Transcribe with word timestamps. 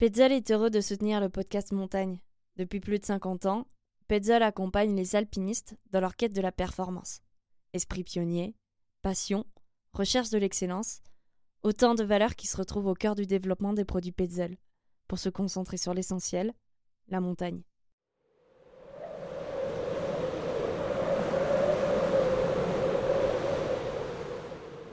Petzl 0.00 0.32
est 0.32 0.50
heureux 0.50 0.70
de 0.70 0.80
soutenir 0.80 1.20
le 1.20 1.28
podcast 1.28 1.72
Montagne. 1.72 2.20
Depuis 2.56 2.80
plus 2.80 2.98
de 2.98 3.04
50 3.04 3.44
ans, 3.44 3.66
Petzl 4.08 4.42
accompagne 4.42 4.96
les 4.96 5.14
alpinistes 5.14 5.76
dans 5.90 6.00
leur 6.00 6.16
quête 6.16 6.32
de 6.32 6.40
la 6.40 6.52
performance. 6.52 7.20
Esprit 7.74 8.02
pionnier, 8.02 8.54
passion, 9.02 9.44
recherche 9.92 10.30
de 10.30 10.38
l'excellence, 10.38 11.02
autant 11.62 11.94
de 11.94 12.02
valeurs 12.02 12.34
qui 12.34 12.46
se 12.46 12.56
retrouvent 12.56 12.86
au 12.86 12.94
cœur 12.94 13.14
du 13.14 13.26
développement 13.26 13.74
des 13.74 13.84
produits 13.84 14.10
Petzl, 14.10 14.56
pour 15.06 15.18
se 15.18 15.28
concentrer 15.28 15.76
sur 15.76 15.92
l'essentiel, 15.92 16.54
la 17.08 17.20
montagne. 17.20 17.60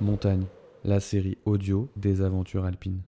Montagne, 0.02 0.48
la 0.84 1.00
série 1.00 1.38
audio 1.46 1.88
des 1.96 2.22
aventures 2.22 2.66
alpines. 2.66 3.04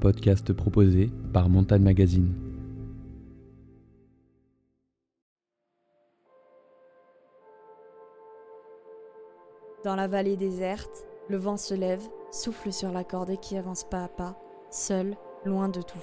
Podcast 0.00 0.52
proposé 0.52 1.10
par 1.32 1.48
Montagne 1.48 1.82
Magazine. 1.82 2.32
Dans 9.84 9.94
la 9.94 10.08
vallée 10.08 10.36
déserte, 10.36 11.06
le 11.28 11.36
vent 11.36 11.56
se 11.56 11.74
lève, 11.74 12.02
souffle 12.30 12.72
sur 12.72 12.92
la 12.92 13.04
cordée 13.04 13.36
qui 13.36 13.56
avance 13.56 13.84
pas 13.84 14.04
à 14.04 14.08
pas, 14.08 14.36
seul, 14.70 15.16
loin 15.44 15.68
de 15.68 15.80
tout. 15.80 16.02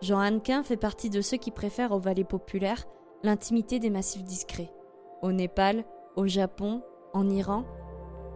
Jean 0.00 0.18
Hannequin 0.18 0.62
fait 0.62 0.76
partie 0.76 1.10
de 1.10 1.20
ceux 1.20 1.36
qui 1.36 1.50
préfèrent 1.50 1.92
aux 1.92 2.00
vallées 2.00 2.24
populaires 2.24 2.84
l'intimité 3.22 3.78
des 3.78 3.90
massifs 3.90 4.24
discrets. 4.24 4.72
Au 5.22 5.32
Népal, 5.32 5.84
au 6.16 6.26
Japon, 6.26 6.82
en 7.12 7.28
Iran, 7.30 7.64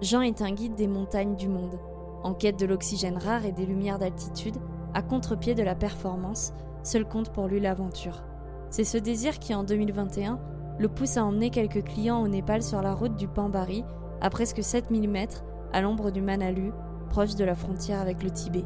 Jean 0.00 0.20
est 0.20 0.40
un 0.40 0.52
guide 0.52 0.76
des 0.76 0.86
montagnes 0.86 1.36
du 1.36 1.48
monde, 1.48 1.78
en 2.22 2.34
quête 2.34 2.58
de 2.58 2.66
l'oxygène 2.66 3.18
rare 3.18 3.45
et 3.46 3.52
des 3.52 3.66
lumières 3.66 3.98
d'altitude, 3.98 4.56
à 4.95 5.02
contre-pied 5.02 5.54
de 5.54 5.62
la 5.62 5.74
performance, 5.74 6.52
seul 6.82 7.06
compte 7.06 7.30
pour 7.30 7.46
lui 7.46 7.60
l'aventure. 7.60 8.24
C'est 8.70 8.84
ce 8.84 8.98
désir 8.98 9.38
qui, 9.38 9.54
en 9.54 9.65
2021, 9.65 10.38
le 10.78 10.88
pousse 10.88 11.16
à 11.16 11.24
emmener 11.24 11.51
quelques 11.51 11.84
clients 11.84 12.23
au 12.23 12.28
Népal 12.28 12.62
sur 12.62 12.82
la 12.82 12.95
route 12.95 13.16
du 13.16 13.28
Pambari, 13.28 13.84
à 14.20 14.30
presque 14.30 14.62
7000 14.62 15.09
mètres, 15.09 15.45
à 15.73 15.80
l'ombre 15.80 16.10
du 16.10 16.20
Manalu, 16.20 16.73
proche 17.09 17.34
de 17.34 17.45
la 17.45 17.54
frontière 17.54 18.01
avec 18.01 18.23
le 18.23 18.30
Tibet. 18.30 18.65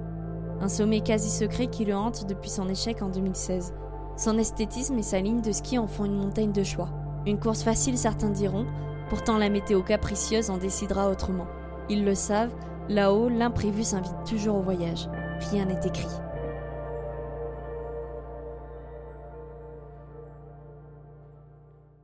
Un 0.61 0.69
sommet 0.69 1.01
quasi 1.01 1.31
secret 1.31 1.67
qui 1.67 1.85
le 1.85 1.95
hante 1.95 2.27
depuis 2.29 2.51
son 2.51 2.69
échec 2.69 3.03
en 3.03 3.09
2016. 3.09 3.75
Son 4.17 4.39
esthétisme 4.39 4.99
et 4.99 5.03
sa 5.03 5.21
ligne 5.21 5.41
de 5.41 5.53
ski 5.53 5.79
en 5.79 5.87
font 5.87 6.05
une 6.05 6.17
montagne 6.17 6.53
de 6.53 6.63
choix. 6.63 6.91
Une 7.27 7.39
course 7.39 7.63
facile, 7.63 7.97
certains 7.97 8.31
diront, 8.31 8.67
pourtant 9.09 9.39
la 9.39 9.49
météo 9.49 9.83
capricieuse 9.83 10.51
en 10.51 10.59
décidera 10.59 11.11
autrement. 11.11 11.47
Ils 11.89 12.05
le 12.05 12.15
savent, 12.15 12.55
là-haut, 12.89 13.29
l'imprévu 13.29 13.83
s'invite 13.85 14.25
toujours 14.29 14.57
au 14.57 14.63
voyage. 14.63 15.09
Rien 15.51 15.67
n'est 15.67 15.87
écrit. 15.87 16.07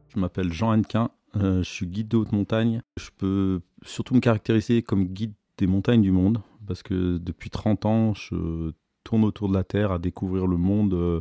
Je 0.08 0.18
m'appelle 0.18 0.52
Jean 0.52 0.70
Hannequin, 0.70 1.10
euh, 1.36 1.62
je 1.62 1.68
suis 1.68 1.86
guide 1.86 2.08
de 2.08 2.16
haute 2.16 2.32
montagne. 2.32 2.82
Je 2.98 3.10
peux 3.16 3.60
surtout 3.84 4.14
me 4.14 4.20
caractériser 4.20 4.82
comme 4.82 5.04
guide 5.04 5.34
des 5.58 5.66
montagnes 5.66 6.02
du 6.02 6.12
monde, 6.12 6.40
parce 6.66 6.82
que 6.82 7.18
depuis 7.18 7.50
30 7.50 7.86
ans, 7.86 8.14
je 8.14 8.72
tourne 9.08 9.24
autour 9.24 9.48
de 9.48 9.54
la 9.54 9.64
Terre 9.64 9.90
à 9.90 9.98
découvrir 9.98 10.46
le 10.46 10.58
monde 10.58 10.92
euh, 10.92 11.20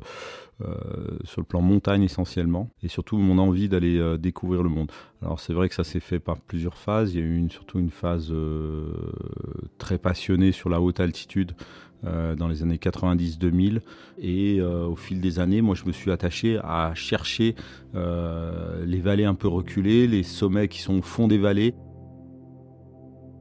euh, 0.62 0.76
sur 1.24 1.40
le 1.40 1.46
plan 1.46 1.62
montagne 1.62 2.04
essentiellement, 2.04 2.70
et 2.84 2.90
surtout 2.90 3.18
mon 3.18 3.38
envie 3.38 3.70
d'aller 3.70 3.98
euh, 3.98 4.18
découvrir 4.18 4.62
le 4.62 4.68
monde. 4.68 4.92
Alors 5.22 5.40
c'est 5.40 5.54
vrai 5.54 5.70
que 5.70 5.76
ça 5.76 5.86
s'est 5.86 6.02
fait 6.02 6.20
par 6.20 6.42
plusieurs 6.42 6.78
phases. 6.78 7.14
Il 7.14 7.20
y 7.22 7.24
a 7.24 7.26
eu 7.26 7.50
surtout 7.50 7.80
une 7.80 7.90
phase 7.90 8.34
très 9.78 9.98
passionnée 9.98 10.52
sur 10.52 10.70
la 10.70 10.82
haute 10.82 11.00
altitude 11.00 11.54
dans 12.04 12.48
les 12.48 12.62
années 12.62 12.78
90-2000. 12.78 13.80
Et 14.20 14.62
au 14.62 14.96
fil 14.96 15.20
des 15.20 15.40
années, 15.40 15.62
moi, 15.62 15.74
je 15.74 15.86
me 15.86 15.92
suis 15.92 16.12
attaché 16.12 16.60
à 16.64 16.94
chercher 16.94 17.56
les 17.96 19.00
vallées 19.00 19.26
un 19.26 19.34
peu 19.34 19.48
reculées, 19.48 20.06
les 20.08 20.22
sommets 20.22 20.68
qui 20.68 20.82
sont 20.82 21.00
au 21.00 21.02
fond 21.02 21.28
des 21.28 21.40
vallées. 21.40 21.74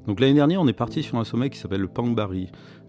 Donc 0.06 0.20
l'année 0.20 0.34
dernière, 0.34 0.60
on 0.60 0.68
est 0.68 0.72
parti 0.72 1.02
sur 1.02 1.18
un 1.18 1.24
sommet 1.24 1.50
qui 1.50 1.58
s'appelle 1.58 1.80
le 1.80 1.88
Pangbari. 1.88 2.48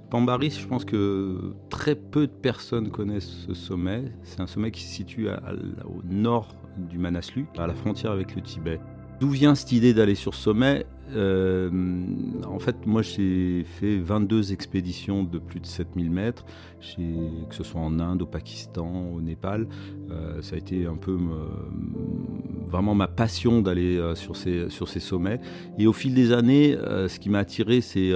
Pambari, 0.10 0.50
je 0.52 0.66
pense 0.66 0.86
que 0.86 1.54
très 1.70 1.96
peu 1.96 2.28
de 2.28 2.32
personnes 2.32 2.90
connaissent 2.90 3.46
ce 3.48 3.54
sommet. 3.54 4.06
C'est 4.24 4.40
un 4.40 4.48
sommet 4.48 4.72
qui 4.72 4.84
se 4.84 4.94
situe 4.94 5.28
au 5.28 6.02
nord 6.06 6.56
du 6.78 6.98
Manaslu, 6.98 7.46
à 7.58 7.68
la 7.68 7.74
frontière 7.74 8.12
avec 8.12 8.36
le 8.36 8.42
Tibet. 8.42 8.80
D'où 9.20 9.30
vient 9.30 9.54
cette 9.56 9.72
idée 9.74 9.94
d'aller 9.94 10.16
sur 10.16 10.34
ce 10.34 10.44
sommet? 10.44 10.86
Euh, 11.16 11.70
en 12.46 12.60
fait, 12.60 12.86
moi 12.86 13.02
j'ai 13.02 13.64
fait 13.80 13.98
22 13.98 14.52
expéditions 14.52 15.24
de 15.24 15.40
plus 15.40 15.60
de 15.60 15.66
7000 15.66 16.12
mètres, 16.12 16.46
que 16.98 17.56
ce 17.56 17.64
soit 17.64 17.82
en 17.82 18.00
Inde, 18.00 18.22
au 18.22 18.26
Pakistan, 18.26 19.12
au 19.14 19.22
Népal. 19.22 19.68
Euh, 20.12 20.42
ça 20.42 20.56
a 20.56 20.58
été 20.58 20.86
un 20.86 20.96
peu 20.96 21.18
vraiment 22.68 22.96
ma 22.96 23.08
passion 23.08 23.62
d'aller 23.62 23.98
euh, 23.98 24.16
sur, 24.16 24.36
ces, 24.36 24.70
sur 24.70 24.90
ces 24.90 25.00
sommets. 25.00 25.40
Et 25.78 25.88
au 25.88 25.94
fil 25.94 26.14
des 26.14 26.32
années, 26.32 26.76
ce 27.08 27.20
qui 27.20 27.30
m'a 27.30 27.40
attiré, 27.40 27.82
c'est 27.82 28.14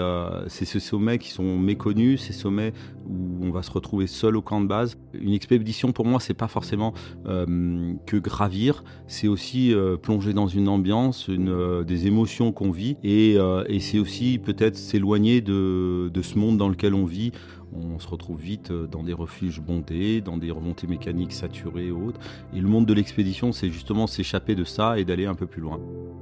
ces 0.47 0.79
sommets 0.79 1.17
qui 1.17 1.29
sont 1.29 1.57
méconnus, 1.57 2.21
ces 2.21 2.33
sommets 2.33 2.73
où 3.07 3.45
on 3.45 3.51
va 3.51 3.63
se 3.63 3.71
retrouver 3.71 4.07
seul 4.07 4.37
au 4.37 4.41
camp 4.41 4.61
de 4.61 4.67
base. 4.67 4.97
Une 5.13 5.33
expédition 5.33 5.91
pour 5.91 6.05
moi, 6.05 6.19
c'est 6.19 6.33
pas 6.33 6.47
forcément 6.47 6.93
que 7.25 8.17
gravir, 8.17 8.83
c'est 9.07 9.27
aussi 9.27 9.73
plonger 10.01 10.33
dans 10.33 10.47
une 10.47 10.67
ambiance, 10.67 11.27
une, 11.27 11.83
des 11.83 12.07
émotions 12.07 12.51
qu'on 12.51 12.71
vit 12.71 12.97
euh, 13.05 13.63
et, 13.67 13.79
c'est 13.79 13.99
aussi 13.99 14.39
peut-être 14.39 14.77
s'éloigner 14.77 15.41
de, 15.41 16.11
ce 16.21 16.37
monde 16.37 16.57
dans 16.57 16.69
lequel 16.69 16.93
on 16.93 17.05
vit. 17.05 17.31
On 17.73 17.99
se 17.99 18.07
retrouve 18.07 18.39
vite 18.39 18.71
euh, 18.71 18.87
dans 18.87 19.03
des 19.03 19.13
refuges 19.13 19.61
bondés, 19.61 20.21
dans 20.21 20.37
des 20.37 20.51
remontées 20.51 20.87
mécaniques 20.87 21.33
saturées 21.33 21.87
et 21.87 21.91
autres. 21.91 22.19
Et 22.53 22.59
le 22.59 22.67
monde 22.67 22.85
de 22.85 22.93
l'expédition, 22.93 23.51
c'est 23.51 23.69
justement 23.69 24.07
s'échapper 24.07 24.55
de 24.55 24.63
ça 24.63 24.99
et 24.99 25.05
d'aller 25.05 25.25
un 25.25 25.35
peu 25.35 25.45
plus 25.45 25.61
loin. 25.61 25.79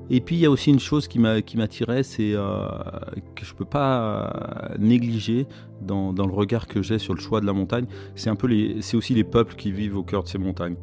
Et 0.09 0.21
puis 0.21 0.35
il 0.35 0.39
y 0.39 0.45
a 0.45 0.51
aussi 0.51 0.69
une 0.69 0.79
chose 0.79 1.07
qui 1.07 1.19
m'attirait, 1.19 2.03
c'est 2.03 2.33
euh, 2.33 2.67
que 3.35 3.45
je 3.45 3.53
ne 3.53 3.57
peux 3.57 3.65
pas 3.65 4.75
négliger 4.79 5.47
dans, 5.81 6.13
dans, 6.13 6.25
le 6.25 6.33
regard 6.33 6.67
que 6.67 6.81
j'ai 6.81 6.99
sur 6.99 7.13
le 7.13 7.19
choix 7.19 7.41
de 7.41 7.45
la 7.45 7.53
montagne. 7.53 7.85
C'est 8.15 8.29
un 8.29 8.35
peu 8.35 8.49
c'est 8.81 8.97
aussi 8.97 9.13
les 9.13 9.23
peuples 9.23 9.55
qui 9.55 9.71
vivent 9.71 9.97
au 9.97 10.03
cœur 10.03 10.23
de 10.23 10.27
ces 10.27 10.37
montagnes 10.37 10.75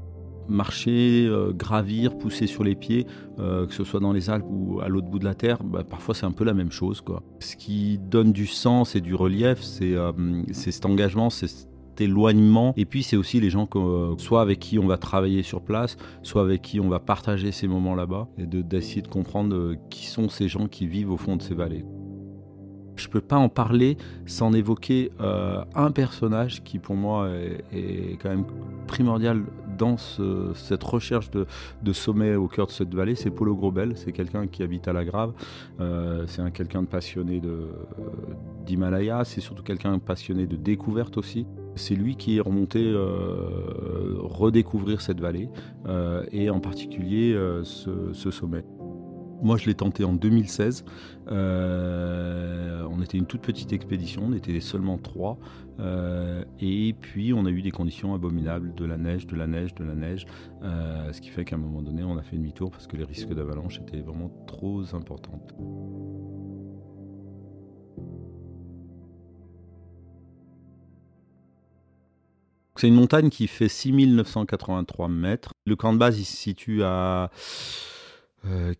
marcher, 0.49 1.27
euh, 1.27 1.53
gravir, 1.53 2.17
pousser 2.17 2.47
sur 2.47 2.65
les 2.65 2.75
pieds, 2.75 3.07
euh, 3.39 3.67
que 3.67 3.75
ce 3.75 3.85
soit 3.85 4.01
dans 4.01 4.13
les 4.13 4.31
Alpes 4.31 4.47
ou 4.49 4.81
à 4.81 4.89
l'autre 4.89 5.09
bout 5.09 5.19
de 5.19 5.25
la 5.25 5.35
Terre, 5.35 5.63
bah, 5.63 5.85
parfois 5.89 6.15
c'est 6.15 6.27
un 6.27 6.33
peu 6.33 6.45
la 6.45 6.55
même 6.55 6.71
chose. 6.71 7.01
Quoi. 7.01 7.23
Ce 7.41 7.57
qui 7.57 7.99
donne 7.99 8.33
du 8.33 8.47
sens 8.47 8.97
et 8.97 9.01
du 9.01 9.15
relief, 9.15 9.61
c'est 9.61 9.95
euh, 9.95 10.13
cet 10.53 10.87
engagement, 10.87 11.31
c'est 11.31 11.49
cet 11.49 12.01
éloignement. 12.01 12.75
Et 12.77 12.85
puis 12.85 13.03
c'est 13.03 13.17
aussi 13.17 13.41
les 13.41 13.51
gens, 13.51 13.69
soit 14.19 14.43
avec 14.43 14.61
qui 14.61 14.79
on 14.79 14.87
va 14.87 14.99
travailler 14.99 15.43
sur 15.43 15.63
place, 15.63 15.97
soit 16.23 16.43
avec 16.43 16.63
qui 16.63 16.81
on 16.81 16.89
va 16.89 16.99
partager 16.99 17.53
ces 17.53 17.69
moments 17.69 17.95
là-bas, 17.95 18.29
et 18.39 18.47
d'essayer 18.47 19.03
de, 19.03 19.09
comprendre 19.09 19.75
qui 19.91 20.07
sont 20.07 20.29
ces 20.29 20.49
gens 20.49 20.67
qui 20.67 20.87
vivent 20.87 21.11
au 21.11 21.17
fond 21.17 21.37
de 21.37 21.43
ces 21.43 21.55
vallées. 21.55 21.85
Je 22.97 23.09
ne 23.09 23.13
peux 23.13 23.21
pas 23.21 23.37
en 23.37 23.51
parler 23.51 23.99
sans 24.25 24.55
évoquer 24.55 25.11
un 25.19 25.91
personnage 25.91 26.63
qui 26.65 26.79
pour 26.79 26.97
moi 26.97 27.29
est 27.73 28.19
quand 28.23 28.31
même 28.31 28.45
primordial 28.87 29.43
dans 29.77 29.97
cette 29.99 30.83
recherche 30.83 31.31
de, 31.31 31.93
sommet 31.93 32.35
au 32.35 32.49
cœur 32.49 32.67
de 32.67 32.73
cette 32.73 32.95
vallée, 32.95 33.15
c'est 33.15 33.31
Polo 33.31 33.55
Grobel. 33.55 33.93
C'est 33.97 34.13
quelqu'un 34.13 34.47
qui 34.47 34.63
habite 34.63 34.89
à 34.89 34.93
la 34.93 35.05
Grave. 35.05 35.33
Euh, 35.81 36.25
c'est 36.27 36.43
un 36.43 36.51
quelqu'un 36.51 36.83
de 36.83 36.87
passionné 36.87 37.41
d'Himalaya. 38.65 39.25
C'est 39.25 39.41
surtout 39.41 39.63
quelqu'un 39.63 39.99
passionné 39.99 40.47
de 40.47 40.57
découverte 40.57 41.17
aussi. 41.17 41.47
C'est 41.75 41.95
lui 41.95 42.17
qui 42.17 42.39
est 42.39 42.41
remonté 42.41 42.83
euh, 42.83 44.17
redécouvrir 44.19 45.01
cette 45.01 45.21
vallée 45.21 45.49
euh, 45.87 46.25
et 46.33 46.51
en 46.51 46.61
particulier 46.61 47.37
ce 47.63 48.31
sommet. 48.31 48.65
Moi, 49.43 49.59
je 49.59 49.67
l'ai 49.67 49.75
tenté 49.75 50.05
en 50.05 50.15
2016. 50.15 50.85
Euh, 51.29 52.87
on 52.91 53.03
était 53.03 53.19
une 53.19 53.27
toute 53.27 53.43
petite 53.43 53.73
expédition, 53.73 54.23
on 54.27 54.33
était 54.33 54.61
seulement 54.61 54.99
trois. 54.99 55.39
Euh, 55.79 56.45
et 56.59 56.95
puis, 56.99 57.33
on 57.33 57.45
a 57.45 57.51
eu 57.51 57.63
des 57.63 57.71
conditions 57.71 58.15
abominables, 58.15 58.75
de 58.75 58.85
la 58.85 58.97
neige, 58.97 59.27
de 59.27 59.37
la 59.37 59.47
neige, 59.47 59.75
de 59.75 59.85
la 59.85 59.95
neige. 59.95 60.27
Euh, 60.63 61.13
ce 61.13 61.21
qui 61.21 61.29
fait 61.29 61.45
qu'à 61.45 61.57
un 61.57 61.59
moment 61.59 61.83
donné, 61.83 62.03
on 62.03 62.17
a 62.17 62.23
fait 62.23 62.37
demi-tour 62.37 62.71
parce 62.71 62.87
que 62.87 62.97
les 62.97 63.05
risques 63.05 63.33
d'avalanche 63.35 63.79
étaient 63.81 64.01
vraiment 64.01 64.31
trop 64.47 64.83
importants. 64.95 65.41
C'est 72.77 72.89
une 72.89 72.95
montagne 72.95 73.31
qui 73.31 73.47
fait 73.47 73.69
6983 73.69 75.09
mètres. 75.09 75.53
Le 75.65 75.77
camp 75.77 75.95
de 75.95 75.99
base, 75.99 76.19
il 76.19 76.25
se 76.25 76.37
situe 76.37 76.83
à 76.83 77.31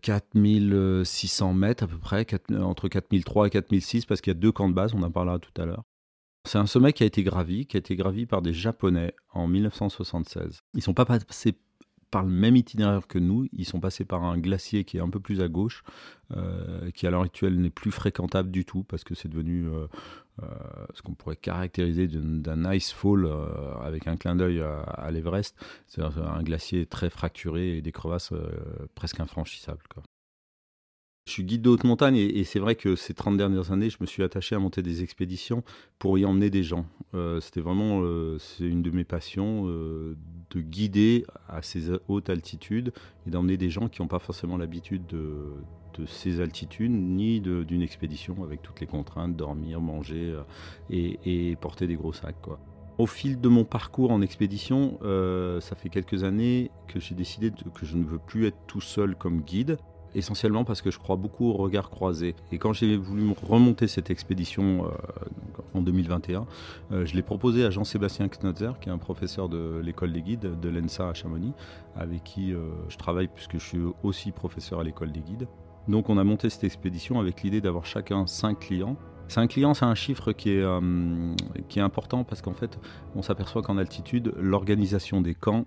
4600 0.01 1.49
euh, 1.49 1.53
mètres 1.53 1.83
à 1.83 1.87
peu 1.87 1.97
près, 1.97 2.25
entre 2.59 2.87
4003 2.87 3.47
et 3.47 3.49
4006, 3.49 4.05
parce 4.05 4.21
qu'il 4.21 4.31
y 4.31 4.35
a 4.35 4.39
deux 4.39 4.51
camps 4.51 4.69
de 4.69 4.73
base, 4.73 4.93
on 4.93 5.03
en 5.03 5.11
parlera 5.11 5.39
tout 5.39 5.61
à 5.61 5.65
l'heure. 5.65 5.83
C'est 6.45 6.57
un 6.57 6.65
sommet 6.65 6.93
qui 6.93 7.03
a 7.03 7.05
été 7.05 7.23
gravi, 7.23 7.65
qui 7.65 7.77
a 7.77 7.79
été 7.79 7.95
gravi 7.95 8.25
par 8.25 8.41
des 8.41 8.53
Japonais 8.53 9.13
en 9.33 9.47
1976. 9.47 10.61
Ils 10.73 10.77
ne 10.77 10.81
sont 10.81 10.93
pas 10.93 11.05
passés 11.05 11.55
par 12.09 12.23
le 12.23 12.29
même 12.29 12.55
itinéraire 12.55 13.05
que 13.07 13.19
nous. 13.19 13.47
Ils 13.51 13.65
sont 13.65 13.81
passés 13.81 14.05
par 14.05 14.23
un 14.23 14.37
glacier 14.37 14.85
qui 14.85 14.95
est 14.95 15.01
un 15.01 15.09
peu 15.09 15.19
plus 15.19 15.41
à 15.41 15.49
gauche, 15.49 15.83
qui 16.93 17.05
à 17.05 17.11
l'heure 17.11 17.23
actuelle 17.23 17.59
n'est 17.59 17.69
plus 17.69 17.91
fréquentable 17.91 18.49
du 18.49 18.63
tout 18.63 18.83
parce 18.83 19.03
que 19.03 19.13
c'est 19.13 19.27
devenu 19.27 19.67
ce 20.93 21.01
qu'on 21.01 21.13
pourrait 21.13 21.35
caractériser 21.35 22.07
d'un 22.07 22.73
ice 22.73 22.91
fall 22.91 23.27
avec 23.81 24.07
un 24.07 24.17
clin 24.17 24.35
d'œil 24.35 24.61
à, 24.61 25.09
l'Everest. 25.11 25.55
C'est 25.87 26.01
un 26.01 26.43
glacier 26.43 26.85
très 26.85 27.09
fracturé 27.09 27.77
et 27.77 27.81
des 27.81 27.91
crevasses 27.91 28.33
presque 28.95 29.19
infranchissables. 29.19 29.83
Je 31.27 31.33
suis 31.33 31.43
guide 31.43 31.61
de 31.61 31.69
haute 31.69 31.83
montagne 31.83 32.15
et, 32.15 32.45
c'est 32.45 32.57
vrai 32.57 32.75
que 32.75 32.95
ces 32.95 33.13
30 33.13 33.35
dernières 33.35 33.73
années, 33.73 33.89
je 33.89 33.97
me 33.99 34.05
suis 34.05 34.23
attaché 34.23 34.55
à 34.55 34.59
monter 34.59 34.81
des 34.81 35.03
expéditions 35.03 35.61
pour 35.99 36.17
y 36.17 36.23
emmener 36.23 36.49
des 36.49 36.63
gens. 36.63 36.85
Euh, 37.15 37.41
c'était 37.41 37.59
vraiment 37.59 37.99
euh, 38.01 38.37
une 38.61 38.81
de 38.81 38.91
mes 38.91 39.03
passions 39.03 39.65
euh, 39.67 40.15
de 40.51 40.61
guider 40.61 41.25
à 41.49 41.61
ces 41.61 41.91
hautes 42.07 42.29
altitudes 42.29 42.93
et 43.25 43.29
d'emmener 43.29 43.57
des 43.57 43.69
gens 43.69 43.89
qui 43.89 44.01
n'ont 44.01 44.07
pas 44.07 44.19
forcément 44.19 44.55
l'habitude 44.55 45.05
de, 45.05 45.51
ces 46.05 46.39
altitudes 46.41 46.91
ni 46.91 47.39
d'une 47.39 47.81
expédition 47.81 48.43
avec 48.43 48.61
toutes 48.61 48.79
les 48.79 48.87
contraintes, 48.87 49.35
dormir, 49.35 49.81
manger 49.81 50.35
et, 50.89 51.55
porter 51.59 51.87
des 51.87 51.95
gros 51.95 52.13
sacs. 52.13 52.41
Quoi. 52.41 52.59
Au 52.97 53.05
fil 53.05 53.39
de 53.39 53.47
mon 53.47 53.63
parcours 53.63 54.11
en 54.11 54.21
expédition, 54.21 54.97
ça 55.61 55.75
fait 55.75 55.89
quelques 55.89 56.23
années 56.23 56.71
que 56.87 56.99
j'ai 56.99 57.15
décidé 57.15 57.51
que 57.51 57.85
je 57.85 57.97
ne 57.97 58.03
veux 58.03 58.19
plus 58.19 58.47
être 58.47 58.57
tout 58.67 58.81
seul 58.81 59.15
comme 59.15 59.41
guide 59.41 59.77
essentiellement 60.15 60.63
parce 60.63 60.81
que 60.81 60.91
je 60.91 60.99
crois 60.99 61.15
beaucoup 61.15 61.49
au 61.49 61.53
regard 61.53 61.89
croisé. 61.89 62.35
Et 62.51 62.57
quand 62.57 62.73
j'ai 62.73 62.97
voulu 62.97 63.33
remonter 63.43 63.87
cette 63.87 64.09
expédition 64.09 64.85
euh, 64.85 64.89
en 65.73 65.81
2021, 65.81 66.45
euh, 66.91 67.05
je 67.05 67.15
l'ai 67.15 67.21
proposé 67.21 67.65
à 67.65 67.69
Jean-Sébastien 67.69 68.27
Knotzer, 68.27 68.71
qui 68.81 68.89
est 68.89 68.91
un 68.91 68.97
professeur 68.97 69.49
de 69.49 69.79
l'école 69.83 70.13
des 70.13 70.21
guides 70.21 70.59
de 70.59 70.69
l'ENSA 70.69 71.09
à 71.09 71.13
Chamonix, 71.13 71.53
avec 71.95 72.23
qui 72.23 72.53
euh, 72.53 72.69
je 72.89 72.97
travaille 72.97 73.27
puisque 73.27 73.53
je 73.53 73.65
suis 73.65 73.81
aussi 74.03 74.31
professeur 74.31 74.79
à 74.79 74.83
l'école 74.83 75.11
des 75.11 75.21
guides. 75.21 75.47
Donc 75.87 76.09
on 76.09 76.17
a 76.17 76.23
monté 76.23 76.49
cette 76.49 76.63
expédition 76.63 77.19
avec 77.19 77.43
l'idée 77.43 77.61
d'avoir 77.61 77.85
chacun 77.85 78.27
5 78.27 78.59
clients. 78.59 78.97
5 79.29 79.49
clients, 79.49 79.73
c'est 79.73 79.85
un 79.85 79.95
chiffre 79.95 80.31
qui 80.31 80.51
est, 80.51 80.65
qui 81.67 81.79
est 81.79 81.81
important 81.81 82.23
parce 82.23 82.41
qu'en 82.41 82.53
fait, 82.53 82.79
on 83.15 83.21
s'aperçoit 83.21 83.61
qu'en 83.61 83.77
altitude, 83.77 84.33
l'organisation 84.37 85.19
des 85.21 85.35
camps 85.35 85.65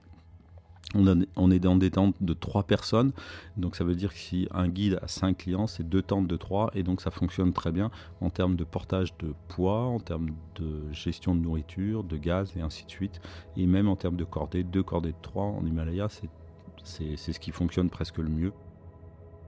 on, 0.94 1.50
est 1.50 1.58
dans 1.58 1.76
des 1.76 1.90
tentes 1.90 2.16
de 2.20 2.32
3 2.32 2.64
personnes, 2.64 3.12
donc 3.56 3.76
ça 3.76 3.84
veut 3.84 3.94
dire 3.94 4.12
que 4.12 4.18
si 4.18 4.48
un 4.50 4.68
guide 4.68 4.98
a 5.02 5.08
5 5.08 5.36
clients, 5.36 5.66
c'est 5.66 5.88
deux 5.88 6.02
tentes 6.02 6.26
de 6.26 6.36
3, 6.36 6.72
et 6.74 6.82
donc 6.82 7.00
ça 7.00 7.10
fonctionne 7.10 7.52
très 7.52 7.70
bien 7.70 7.90
en 8.20 8.30
termes 8.30 8.56
de 8.56 8.64
portage 8.64 9.16
de 9.18 9.34
poids, 9.48 9.82
en 9.82 10.00
termes 10.00 10.30
de 10.56 10.92
gestion 10.92 11.34
de 11.34 11.40
nourriture, 11.40 12.02
de 12.02 12.16
gaz, 12.16 12.52
et 12.56 12.60
ainsi 12.60 12.84
de 12.84 12.90
suite, 12.90 13.20
et 13.56 13.66
même 13.66 13.88
en 13.88 13.96
termes 13.96 14.16
de 14.16 14.24
cordées, 14.24 14.64
deux 14.64 14.82
cordées 14.82 15.12
de 15.12 15.22
3 15.22 15.44
en 15.44 15.64
Himalaya, 15.64 16.08
c'est 16.82 17.16
ce 17.16 17.38
qui 17.38 17.52
fonctionne 17.52 17.90
presque 17.90 18.18
le 18.18 18.28
mieux. 18.28 18.52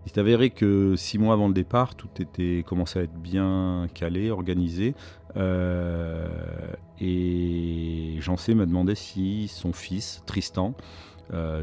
Il 0.04 0.12
s'est 0.12 0.20
avéré 0.20 0.50
que 0.50 0.94
6 0.96 1.18
mois 1.18 1.32
avant 1.32 1.48
le 1.48 1.54
départ, 1.54 1.94
tout 1.94 2.08
était 2.18 2.64
commençait 2.66 3.00
à 3.00 3.02
être 3.02 3.14
bien 3.14 3.86
calé, 3.94 4.30
organisé, 4.30 4.94
euh, 5.36 6.26
et 7.00 8.16
Jancé 8.20 8.54
m'a 8.54 8.66
demandé 8.66 8.94
si 8.94 9.48
son 9.48 9.72
fils, 9.72 10.22
Tristan, 10.26 10.74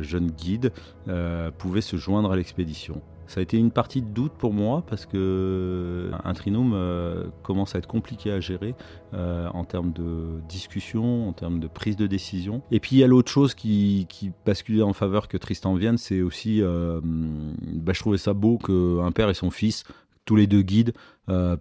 jeune 0.02 0.32
guide, 0.32 0.72
euh, 1.08 1.52
pouvait 1.52 1.82
se 1.82 1.96
joindre 1.98 2.32
à 2.32 2.36
l'expédition. 2.36 3.02
Ça 3.28 3.42
a 3.42 3.44
été 3.44 3.58
une 3.58 3.70
partie 3.70 4.02
de 4.02 4.08
doute 4.08 4.32
pour 4.34 4.54
moi 4.54 4.84
parce 4.88 5.06
que 5.06 6.10
un 6.24 6.34
trinôme 6.34 6.74
euh, 6.74 7.28
commence 7.44 7.76
à 7.76 7.78
être 7.78 7.88
compliqué 7.88 8.32
à 8.32 8.40
gérer 8.40 8.74
en 9.14 9.64
termes 9.66 9.92
de 9.92 10.42
discussion, 10.48 11.30
en 11.30 11.34
termes 11.34 11.60
de 11.60 11.68
prise 11.68 11.96
de 11.96 12.08
décision. 12.08 12.64
Et 12.72 12.80
puis 12.80 12.96
il 12.96 13.00
y 13.00 13.04
a 13.04 13.08
l'autre 13.08 13.32
chose 13.32 13.54
qui, 13.54 14.08
basculait 14.46 14.82
en 14.82 14.94
faveur 14.94 15.28
que 15.28 15.38
Tristan 15.38 15.76
vienne, 15.76 15.98
c'est 15.98 16.22
aussi, 16.22 16.62
bah, 16.62 17.94
je 17.94 18.00
trouvais 18.00 18.18
ça 18.18 18.34
beau 18.34 18.58
qu'un 18.58 19.12
père 19.12 19.30
et 19.30 19.36
son 19.36 19.52
fils, 19.52 19.84
tous 20.26 20.36
les 20.36 20.48
deux 20.48 20.64
guides, 20.64 20.94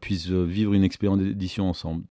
puissent 0.00 0.31
vivre 0.31 0.72
une 0.72 0.84
expérience 0.84 1.19
d'édition 1.19 1.69
ensemble. 1.69 2.05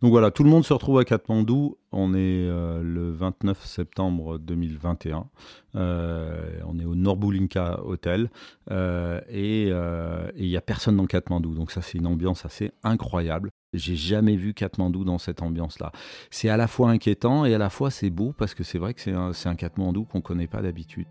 Donc 0.00 0.12
voilà, 0.12 0.30
tout 0.30 0.44
le 0.44 0.50
monde 0.50 0.64
se 0.64 0.72
retrouve 0.72 0.98
à 0.98 1.04
Katmandou. 1.04 1.76
On 1.90 2.14
est 2.14 2.46
euh, 2.46 2.82
le 2.82 3.10
29 3.10 3.64
septembre 3.64 4.38
2021. 4.38 5.26
Euh, 5.74 6.60
on 6.66 6.78
est 6.78 6.84
au 6.84 6.94
Norbulinka 6.94 7.80
Hotel 7.84 8.30
euh, 8.70 9.20
et 9.28 9.68
il 10.36 10.48
n'y 10.48 10.56
a 10.56 10.60
personne 10.60 10.96
dans 10.96 11.06
Katmandou. 11.06 11.54
Donc 11.54 11.72
ça, 11.72 11.82
c'est 11.82 11.98
une 11.98 12.06
ambiance 12.06 12.44
assez 12.44 12.70
incroyable. 12.84 13.50
J'ai 13.74 13.96
jamais 13.96 14.36
vu 14.36 14.54
Katmandou 14.54 15.04
dans 15.04 15.18
cette 15.18 15.42
ambiance-là. 15.42 15.90
C'est 16.30 16.48
à 16.48 16.56
la 16.56 16.68
fois 16.68 16.90
inquiétant 16.90 17.44
et 17.44 17.54
à 17.54 17.58
la 17.58 17.68
fois 17.68 17.90
c'est 17.90 18.10
beau 18.10 18.32
parce 18.32 18.54
que 18.54 18.64
c'est 18.64 18.78
vrai 18.78 18.94
que 18.94 19.00
c'est 19.00 19.12
un, 19.12 19.32
un 19.44 19.54
Katmandou 19.56 20.04
qu'on 20.04 20.18
ne 20.18 20.22
connaît 20.22 20.46
pas 20.46 20.62
d'habitude. 20.62 21.06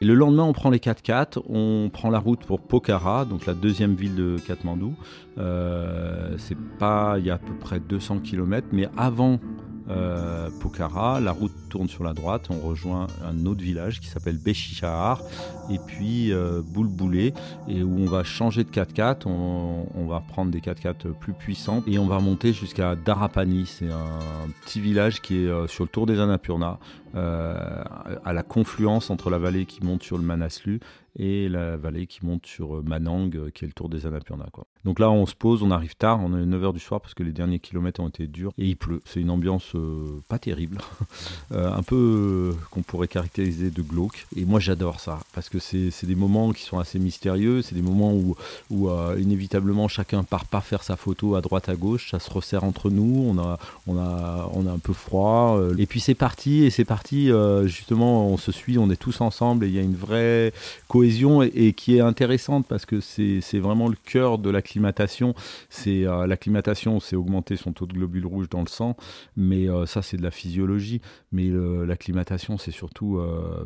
Et 0.00 0.04
le 0.04 0.14
lendemain, 0.14 0.44
on 0.44 0.52
prend 0.52 0.70
les 0.70 0.78
4x4, 0.78 1.42
on 1.48 1.90
prend 1.92 2.08
la 2.10 2.20
route 2.20 2.44
pour 2.44 2.60
Pokhara, 2.60 3.24
donc 3.24 3.46
la 3.46 3.54
deuxième 3.54 3.94
ville 3.94 4.14
de 4.14 4.36
Katmandou. 4.46 4.94
Euh, 5.38 6.34
c'est 6.38 6.58
pas, 6.78 7.16
il 7.18 7.26
y 7.26 7.30
a 7.30 7.34
à 7.34 7.38
peu 7.38 7.54
près 7.54 7.80
200 7.80 8.20
km, 8.20 8.68
mais 8.70 8.88
avant 8.96 9.40
euh, 9.90 10.48
Pokhara. 10.60 11.20
La 11.20 11.32
route 11.32 11.52
tourne 11.68 11.88
sur 11.88 12.04
la 12.04 12.12
droite, 12.12 12.48
on 12.50 12.58
rejoint 12.58 13.06
un 13.24 13.46
autre 13.46 13.62
village 13.62 14.00
qui 14.00 14.08
s'appelle 14.08 14.38
Béchichahar 14.38 15.22
et 15.70 15.78
puis 15.78 16.32
euh, 16.32 16.62
Boulboulé. 16.62 17.34
Et 17.68 17.82
où 17.82 17.98
on 17.98 18.06
va 18.06 18.24
changer 18.24 18.64
de 18.64 18.70
4x4, 18.70 19.26
on, 19.26 20.06
va 20.06 20.20
prendre 20.20 20.50
des 20.50 20.60
4x4 20.60 21.12
plus 21.12 21.32
puissants. 21.32 21.82
Et 21.86 21.98
on 21.98 22.06
va 22.06 22.20
monter 22.20 22.52
jusqu'à 22.52 22.96
Darapani. 22.96 23.66
C'est 23.66 23.90
un 23.90 24.48
petit 24.64 24.80
village 24.80 25.20
qui 25.20 25.44
est 25.44 25.48
euh, 25.48 25.66
sur 25.66 25.84
le 25.84 25.88
tour 25.88 26.06
des 26.06 26.20
Annapurna, 26.20 26.78
à 27.14 28.32
la 28.32 28.42
confluence 28.42 29.10
entre 29.10 29.30
la 29.30 29.38
vallée 29.38 29.64
qui 29.64 29.82
monte 29.82 30.02
sur 30.02 30.18
le 30.18 30.22
Manaslu 30.22 30.78
et 31.18 31.48
la 31.48 31.76
vallée 31.76 32.06
qui 32.06 32.24
monte 32.24 32.46
sur 32.46 32.82
Manang, 32.82 33.30
qui 33.52 33.64
est 33.64 33.68
le 33.68 33.72
tour 33.72 33.88
des 33.88 34.06
Annapurna. 34.06 34.46
Donc 34.84 35.00
là, 35.00 35.10
on 35.10 35.26
se 35.26 35.34
pose, 35.34 35.62
on 35.62 35.70
arrive 35.70 35.96
tard, 35.96 36.20
on 36.22 36.36
est 36.38 36.44
9h 36.44 36.72
du 36.72 36.80
soir 36.80 37.00
parce 37.00 37.14
que 37.14 37.22
les 37.22 37.32
derniers 37.32 37.58
kilomètres 37.58 38.00
ont 38.00 38.08
été 38.08 38.26
durs 38.26 38.52
et 38.58 38.66
il 38.66 38.76
pleut. 38.76 39.02
C'est 39.04 39.20
une 39.20 39.30
ambiance 39.30 39.74
euh, 39.74 40.22
pas 40.28 40.38
terrible, 40.38 40.78
euh, 41.52 41.72
un 41.72 41.82
peu 41.82 42.52
euh, 42.54 42.56
qu'on 42.70 42.82
pourrait 42.82 43.08
caractériser 43.08 43.70
de 43.70 43.82
glauque. 43.82 44.26
Et 44.36 44.44
moi, 44.44 44.60
j'adore 44.60 45.00
ça 45.00 45.18
parce 45.34 45.48
que 45.48 45.58
c'est 45.58 46.06
des 46.06 46.14
moments 46.14 46.52
qui 46.52 46.62
sont 46.62 46.78
assez 46.78 46.98
mystérieux, 46.98 47.62
c'est 47.62 47.74
des 47.74 47.82
moments 47.82 48.14
où, 48.14 48.36
où 48.70 48.88
inévitablement 49.18 49.88
chacun 49.88 50.22
part 50.22 50.46
pas 50.46 50.60
faire 50.60 50.82
sa 50.82 50.96
photo 50.96 51.34
à 51.34 51.40
droite 51.40 51.68
à 51.68 51.74
gauche, 51.74 52.10
ça 52.10 52.20
se 52.20 52.30
resserre 52.30 52.64
entre 52.64 52.90
nous, 52.90 53.26
on 53.28 53.38
a, 53.38 53.58
on 53.86 53.98
a, 53.98 54.50
on 54.54 54.66
a 54.66 54.72
un 54.72 54.78
peu 54.78 54.92
froid. 54.92 55.60
et 55.76 55.86
puis 55.86 56.00
c'est 56.00 56.14
parti, 56.14 56.64
et 56.64 56.70
c'est 56.70 56.84
parti, 56.84 57.30
justement, 57.64 58.28
on 58.28 58.36
se 58.36 58.52
suit, 58.52 58.78
on 58.78 58.90
est 58.90 58.96
tous 58.96 59.20
ensemble 59.20 59.64
et 59.64 59.68
il 59.68 59.74
y 59.74 59.78
a 59.78 59.82
une 59.82 59.96
vraie 59.96 60.52
cohésion 60.86 61.07
et, 61.42 61.72
qui 61.72 61.96
est 61.96 62.00
intéressante 62.00 62.66
parce 62.68 62.86
que 62.86 63.00
c'est 63.00 63.58
vraiment 63.58 63.88
le 63.88 63.96
cœur 63.96 64.38
de 64.38 64.50
la 64.50 64.58
l'acclimatation, 64.58 65.34
c'est 65.70 66.04
euh, 66.04 66.26
l'acclimatation, 66.26 66.98
c'est 66.98 67.14
augmenter 67.14 67.56
son 67.56 67.72
taux 67.72 67.86
de 67.86 67.92
globules 67.92 68.26
rouges 68.26 68.48
dans 68.48 68.60
le 68.60 68.66
sang, 68.66 68.96
mais 69.36 69.70
euh, 69.70 69.86
ça 69.86 70.02
c'est 70.02 70.16
de 70.16 70.22
la 70.22 70.32
physiologie. 70.32 71.00
Mais 71.30 71.48
l'acclimatation, 71.86 72.58
c'est 72.58 72.72
surtout 72.72 73.18
euh, 73.18 73.64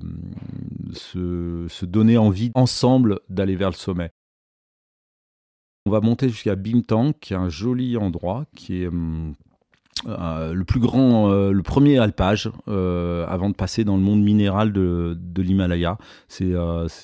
se, 0.92 1.66
se 1.68 1.86
donner 1.86 2.18
envie 2.18 2.52
ensemble 2.54 3.20
d'aller 3.30 3.56
vers 3.56 3.70
le 3.70 3.74
sommet. 3.74 4.10
On 5.86 5.90
va 5.90 6.00
monter 6.00 6.28
jusqu'à 6.28 6.54
Bimtang, 6.54 7.12
qui 7.12 7.32
est 7.32 7.36
un 7.36 7.48
joli 7.48 7.96
endroit, 7.96 8.44
qui 8.54 8.82
est 8.82 8.86
hum, 8.86 9.34
le 10.06 10.62
plus 10.62 10.80
grand, 10.80 11.30
le 11.30 11.62
premier 11.62 11.98
alpage 11.98 12.50
avant 12.66 13.50
de 13.50 13.54
passer 13.54 13.84
dans 13.84 13.96
le 13.96 14.02
monde 14.02 14.22
minéral 14.22 14.72
de, 14.72 15.16
l'Himalaya. 15.36 15.98
C'est 16.28 16.54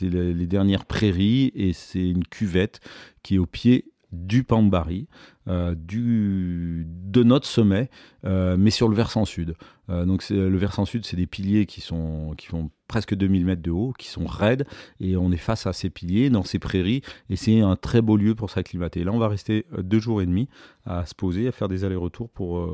les, 0.02 0.46
dernières 0.46 0.86
prairies 0.86 1.52
et 1.54 1.72
c'est 1.72 2.08
une 2.08 2.24
cuvette 2.24 2.80
qui 3.22 3.36
est 3.36 3.38
au 3.38 3.46
pied 3.46 3.92
du 4.12 4.42
Pambari, 4.44 5.06
euh, 5.48 5.74
du, 5.74 6.86
de 6.86 7.22
notre 7.22 7.46
sommet, 7.46 7.90
euh, 8.24 8.56
mais 8.58 8.70
sur 8.70 8.88
le 8.88 8.94
versant 8.94 9.24
sud. 9.24 9.54
Euh, 9.90 10.04
donc 10.04 10.28
le 10.30 10.56
versant 10.56 10.84
sud, 10.84 11.04
c'est 11.04 11.16
des 11.16 11.26
piliers 11.26 11.66
qui, 11.66 11.80
sont, 11.80 12.34
qui 12.36 12.46
font 12.46 12.70
presque 12.86 13.14
2000 13.14 13.44
mètres 13.44 13.62
de 13.62 13.70
haut, 13.70 13.92
qui 13.98 14.08
sont 14.08 14.26
raides, 14.26 14.66
et 15.00 15.16
on 15.16 15.30
est 15.30 15.36
face 15.36 15.66
à 15.66 15.72
ces 15.72 15.90
piliers, 15.90 16.30
dans 16.30 16.42
ces 16.42 16.58
prairies, 16.58 17.02
et 17.28 17.36
c'est 17.36 17.60
un 17.60 17.76
très 17.76 18.00
beau 18.00 18.16
lieu 18.16 18.34
pour 18.34 18.50
s'acclimater. 18.50 19.04
Là, 19.04 19.12
on 19.12 19.18
va 19.18 19.28
rester 19.28 19.66
deux 19.76 20.00
jours 20.00 20.22
et 20.22 20.26
demi 20.26 20.48
à 20.86 21.04
se 21.04 21.14
poser, 21.14 21.48
à 21.48 21.52
faire 21.52 21.68
des 21.68 21.84
allers-retours 21.84 22.30
pour, 22.30 22.66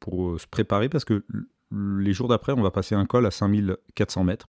pour 0.00 0.40
se 0.40 0.46
préparer, 0.46 0.88
parce 0.88 1.04
que 1.04 1.24
les 1.70 2.12
jours 2.12 2.28
d'après, 2.28 2.52
on 2.52 2.62
va 2.62 2.70
passer 2.70 2.94
un 2.94 3.06
col 3.06 3.24
à 3.24 3.30
5400 3.30 4.24
mètres 4.24 4.48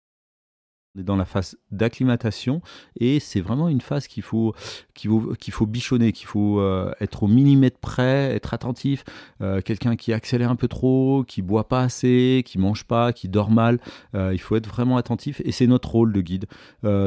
On 0.96 1.02
est 1.02 1.04
dans 1.04 1.18
la 1.18 1.26
phase 1.26 1.58
d'acclimatation 1.72 2.62
et 3.00 3.20
c'est 3.20 3.42
vraiment 3.42 3.68
une 3.68 3.82
phase 3.82 4.08
qu'il 4.08 4.24
faut, 4.24 4.54
qu'il 4.94 5.10
faut, 5.10 5.34
qu'il 5.34 5.54
faut 5.54 5.66
bichonner, 5.66 6.14
qu'il 6.14 6.28
faut 6.28 6.60
euh, 6.60 6.92
être 7.02 7.24
au 7.24 7.28
millimètre 7.28 7.80
près, 7.80 8.34
être 8.34 8.54
attentif. 8.54 9.04
Euh, 9.42 9.62
quelqu'un 9.62 9.98
qui 9.98 10.14
accélère 10.14 10.50
un 10.50 10.56
peu 10.56 10.70
trop, 10.70 11.26
qui 11.28 11.42
boit 11.42 11.68
pas 11.68 11.82
assez, 11.82 12.44
qui 12.46 12.60
mange 12.60 12.86
pas, 12.86 13.12
qui 13.12 13.28
dort 13.28 13.52
mal, 13.52 13.80
euh, 14.16 14.32
il 14.34 14.40
faut 14.40 14.56
être 14.56 14.68
vraiment 14.68 14.96
attentif 14.96 15.42
et 15.44 15.52
c'est 15.52 15.68
notre 15.68 15.92
rôle 15.92 16.14
de 16.14 16.22
guide. 16.22 16.46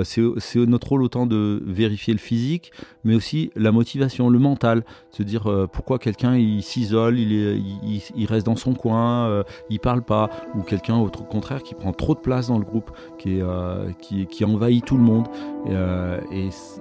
c'est, 0.05 0.57
notre 0.57 0.89
rôle 0.89 1.03
autant 1.03 1.27
de 1.27 1.63
vérifier 1.65 2.13
le 2.13 2.19
physique, 2.19 2.73
mais 3.05 3.15
aussi 3.15 3.51
la 3.57 3.73
motivation, 3.73 4.29
le 4.29 4.39
mental, 4.39 4.85
se 5.11 5.23
dire 5.23 5.69
pourquoi 5.73 5.99
quelqu'un 5.99 6.37
il 6.37 6.63
s'isole, 6.63 7.19
il, 7.19 7.33
il, 7.33 8.03
il, 8.17 8.27
reste 8.27 8.45
dans 8.45 8.57
son 8.57 8.75
coin, 8.75 9.45
il 9.71 9.81
parle 9.81 10.03
pas, 10.03 10.29
ou 10.55 10.63
quelqu'un 10.63 10.97
au 10.97 11.09
contraire 11.09 11.63
qui 11.63 11.75
prend 11.75 11.93
trop 11.93 12.15
de 12.15 12.21
place 12.21 12.49
dans 12.49 12.59
le 12.59 12.65
groupe, 12.65 12.91
qui 13.19 13.39
est 13.39 13.43
euh, 13.79 13.93
qui, 13.93 14.45
envahit 14.45 14.85
tout 14.85 14.97
le 14.97 15.03
monde. 15.03 15.27
Et, 15.67 15.71
euh, 15.73 16.21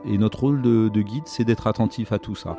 notre 0.06 0.42
rôle 0.42 0.62
de, 0.62 1.01
guide, 1.01 1.24
c'est 1.25 1.44
d'être 1.44 1.66
attentif 1.68 2.12
à 2.12 2.20
tout 2.20 2.36
ça. 2.36 2.56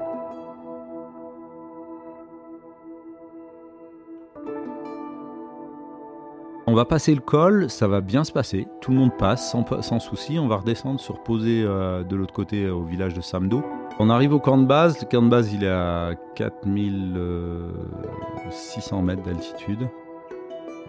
On 6.67 6.75
va 6.75 6.85
passer 6.85 7.15
le 7.15 7.21
col, 7.23 7.71
ça 7.71 7.89
va 7.89 8.03
bien 8.03 8.25
se 8.25 8.33
passer. 8.33 8.67
Tout 8.83 8.91
le 8.91 8.99
monde 8.99 9.17
passe 9.19 9.51
sans, 9.51 9.65
sans 9.83 10.01
souci. 10.01 10.39
On 10.39 10.49
va 10.49 10.57
redescendre 10.57 11.01
se 11.01 11.11
reposer 11.11 11.63
euh, 11.65 12.05
de 12.05 12.15
l'autre 12.15 12.35
côté 12.35 12.69
au 12.69 12.85
village 12.85 13.15
de 13.15 13.23
Samdo. 13.23 13.63
On 13.99 14.11
arrive 14.11 14.35
au 14.35 14.39
camp 14.39 14.59
de 14.59 14.67
base. 14.67 15.01
Le 15.01 15.07
camp 15.09 15.23
de 15.23 15.31
base, 15.31 15.51
il 15.55 15.65
est 15.65 15.71
à 15.71 16.11
4600 16.35 19.03
mètres 19.03 19.23
d'altitude. 19.23 19.89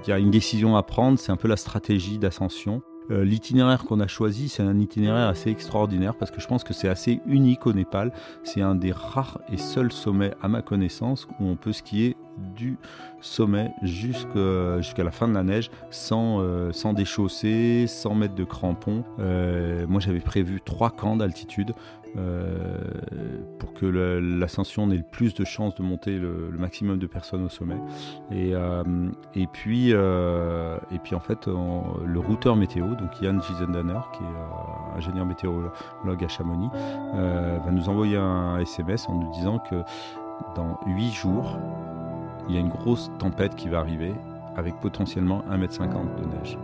Il 0.06 0.10
y 0.10 0.14
a 0.14 0.20
une 0.20 0.32
décision 0.32 0.78
à 0.78 0.84
prendre, 0.84 1.20
c'est 1.20 1.32
un 1.32 1.38
peu 1.38 1.48
la 1.48 1.58
stratégie 1.58 2.18
d'ascension. 2.18 2.82
Euh, 3.12 3.24
l'itinéraire 3.24 3.86
qu'on 3.86 4.00
a 4.00 4.08
choisi, 4.08 4.50
c'est 4.50 4.64
un 4.64 4.80
itinéraire 4.80 5.28
assez 5.28 5.50
extraordinaire 5.50 6.16
parce 6.16 6.32
que 6.32 6.42
je 6.42 6.48
pense 6.48 6.64
que 6.64 6.74
c'est 6.74 6.90
assez 6.90 7.22
unique 7.26 7.66
au 7.66 7.74
Népal. 7.74 8.12
C'est 8.44 8.62
un 8.62 8.76
des 8.76 8.92
rares 8.92 9.40
et 9.52 9.58
seuls 9.58 9.92
sommets, 9.92 10.34
à 10.42 10.48
ma 10.48 10.62
connaissance, 10.62 11.28
où 11.40 11.46
on 11.46 11.56
peut 11.56 11.74
skier 11.74 12.16
du 12.56 12.78
sommet 13.22 13.72
jusqu'à 13.82 15.04
la 15.04 15.12
fin 15.12 15.28
de 15.28 15.34
la 15.34 15.44
neige 15.44 15.70
sans, 15.90 16.40
euh, 16.40 16.72
sans 16.72 16.94
déchausser, 16.94 17.86
sans 17.88 18.16
mettre 18.16 18.36
de 18.36 18.44
crampons. 18.44 19.04
Euh, 19.20 19.86
moi 19.88 20.00
j'avais 20.00 20.22
prévu 20.22 20.62
trois 20.64 20.90
camps 20.90 21.18
d'altitude 21.18 21.74
pour 23.60 23.74
que 23.74 23.86
l'ascension 23.86 24.90
ait 24.92 24.98
le 24.98 25.04
plus 25.04 25.34
de 25.34 25.46
chances 25.46 25.76
de 25.76 25.84
monter 25.84 26.18
le, 26.18 26.50
maximum 26.58 27.00
de 27.00 27.08
personnes 27.08 27.44
au 27.44 27.50
sommet. 27.50 27.78
Et, 28.32 28.54
et, 29.36 29.48
puis, 29.48 29.92
et 29.92 31.00
puis 31.04 31.16
en 31.16 31.20
fait 31.20 31.48
le 31.48 32.20
routeur 32.20 32.56
météo, 32.56 32.96
donc 32.96 33.22
Yann 33.22 33.42
Gisendaner 33.42 34.00
qui 34.14 34.24
est 34.24 34.98
ingénieur 34.98 35.26
météorologue 35.26 35.72
à 36.24 36.28
Chamonix, 36.28 36.70
va 37.14 37.72
nous 37.72 37.90
envoyer 37.90 38.18
un 38.18 38.60
SMS 38.60 39.08
en 39.08 39.20
nous 39.20 39.32
disant 39.34 39.60
que 39.60 39.76
dans 40.56 40.80
8 40.88 41.12
jours, 41.12 41.58
il 42.48 42.56
y 42.56 42.58
a 42.58 42.62
une 42.62 42.70
grosse 42.70 43.12
tempête 43.20 43.56
qui 43.56 43.70
va 43.70 43.80
arriver 43.80 44.14
avec 44.56 44.76
potentiellement 44.80 45.44
1,50 45.50 45.84
m 45.84 46.10
de 46.18 46.38
neige. 46.38 46.58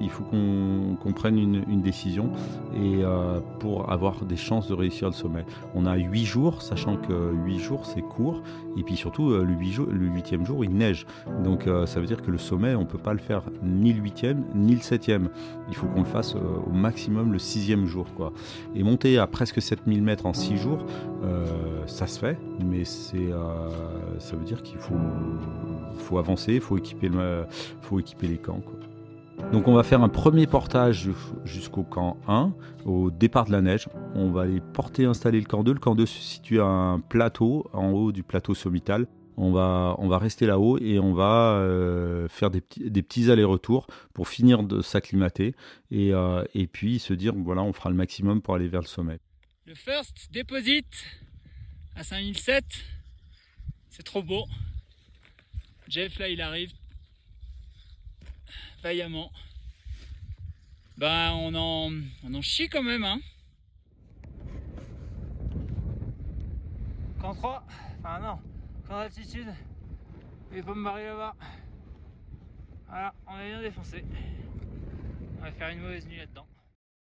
Il 0.00 0.10
faut 0.10 0.24
qu'on 0.24 1.12
prenne 1.12 1.38
une, 1.38 1.80
décision 1.80 2.30
et 2.74 3.04
euh, 3.04 3.40
pour 3.60 3.92
avoir 3.92 4.24
des 4.24 4.36
chances 4.36 4.66
de 4.66 4.74
réussir 4.74 5.08
le 5.08 5.14
sommet. 5.14 5.44
On 5.74 5.86
a 5.86 5.96
8 5.96 6.24
jours, 6.24 6.62
sachant 6.62 6.96
que 6.96 7.32
8 7.44 7.58
jours 7.58 7.86
c'est 7.86 8.00
court, 8.00 8.42
et 8.76 8.82
puis 8.82 8.96
surtout 8.96 9.30
euh, 9.30 9.44
le, 9.44 9.54
8 9.54 10.44
jour 10.44 10.64
il 10.64 10.74
neige. 10.74 11.06
Donc 11.44 11.66
euh, 11.66 11.86
ça 11.86 12.00
veut 12.00 12.06
dire 12.06 12.22
que 12.22 12.30
le 12.30 12.38
sommet 12.38 12.74
on 12.74 12.80
ne 12.80 12.86
peut 12.86 12.98
pas 12.98 13.12
le 13.12 13.18
faire 13.18 13.42
ni 13.62 13.92
le 13.92 14.02
8e 14.02 14.36
ni 14.54 14.74
le 14.74 14.80
7e. 14.80 15.28
Il 15.68 15.76
faut 15.76 15.86
qu'on 15.86 16.00
le 16.00 16.06
fasse 16.06 16.34
au 16.34 16.72
maximum 16.72 17.32
le 17.32 17.38
6e 17.38 17.86
jour. 17.86 18.06
Quoi. 18.16 18.32
Et 18.74 18.82
monter 18.82 19.18
à 19.18 19.26
presque 19.26 19.62
7000 19.62 20.02
mètres 20.02 20.26
en 20.26 20.32
6 20.32 20.56
jours, 20.56 20.84
ça 21.86 22.06
se 22.06 22.18
fait, 22.18 22.38
mais 22.64 22.84
ça 22.84 24.36
veut 24.36 24.44
dire 24.44 24.62
qu'il 24.62 24.78
faut, 24.78 26.18
avancer, 26.18 26.54
il 26.54 26.60
faut 26.60 26.78
équiper, 26.78 27.08
les 28.28 28.38
camps. 28.38 28.60
Donc 29.52 29.68
on 29.68 29.74
va 29.74 29.82
faire 29.82 30.02
un 30.02 30.08
premier 30.08 30.46
portage 30.46 31.08
jusqu'au 31.44 31.84
camp 31.84 32.16
1, 32.26 32.52
au 32.84 33.10
départ 33.10 33.44
de 33.44 33.52
la 33.52 33.62
neige. 33.62 33.88
On 34.14 34.30
va 34.30 34.42
aller 34.42 34.60
porter 34.60 35.04
installer 35.04 35.40
le 35.40 35.46
camp 35.46 35.62
2. 35.62 35.74
Le 35.74 35.78
camp 35.78 35.94
2 35.94 36.04
se 36.04 36.20
situe 36.20 36.60
à 36.60 36.64
un 36.64 37.00
plateau, 37.00 37.68
en 37.72 37.90
haut 37.90 38.12
du 38.12 38.22
plateau 38.22 38.54
sommital. 38.54 39.06
On 39.38 39.52
va, 39.52 40.18
rester 40.18 40.46
là-haut 40.46 40.78
et 40.78 40.98
on 40.98 41.12
va 41.12 41.52
euh, 41.52 42.26
faire 42.28 42.50
des 42.50 42.62
petits, 42.62 42.90
des 42.90 43.02
petits 43.02 43.30
allers-retours 43.30 43.86
pour 44.14 44.28
finir 44.28 44.62
de 44.62 44.80
s'acclimater 44.80 45.54
et, 45.90 46.14
euh, 46.14 46.42
et 46.54 46.66
puis 46.66 46.98
se 46.98 47.12
dire 47.12 47.34
voilà 47.36 47.62
on 47.62 47.74
fera 47.74 47.90
le 47.90 47.96
maximum 47.96 48.40
pour 48.40 48.54
aller 48.54 48.66
vers 48.66 48.80
le 48.80 48.86
sommet. 48.86 49.18
Le 49.66 49.74
first 49.74 50.32
deposit 50.32 50.86
à 51.96 52.02
5007, 52.02 52.64
c'est 53.90 54.04
trop 54.04 54.22
beau. 54.22 54.46
Jeff 55.86 56.18
là 56.18 56.30
il 56.30 56.40
arrive 56.40 56.72
vaillamment. 58.82 59.30
Bah 60.96 61.32
on 61.34 61.54
en, 61.54 61.92
on 62.24 62.34
en 62.34 62.42
chie 62.42 62.68
quand 62.68 62.82
même 62.82 63.04
hein. 63.04 63.18
Camp 67.20 67.34
3, 67.34 67.66
enfin 67.98 68.20
non, 68.20 68.38
camp 68.88 68.98
d'altitude, 68.98 69.48
et 70.54 70.62
pas 70.62 70.74
me 70.74 70.84
barrer 70.84 71.06
là-bas. 71.06 71.34
Voilà, 72.88 73.14
on 73.26 73.38
est 73.38 73.48
bien 73.48 73.60
défoncé. 73.62 74.04
On 75.38 75.42
va 75.42 75.52
faire 75.52 75.68
une 75.70 75.80
mauvaise 75.80 76.06
nuit 76.06 76.18
là-dedans. 76.18 76.46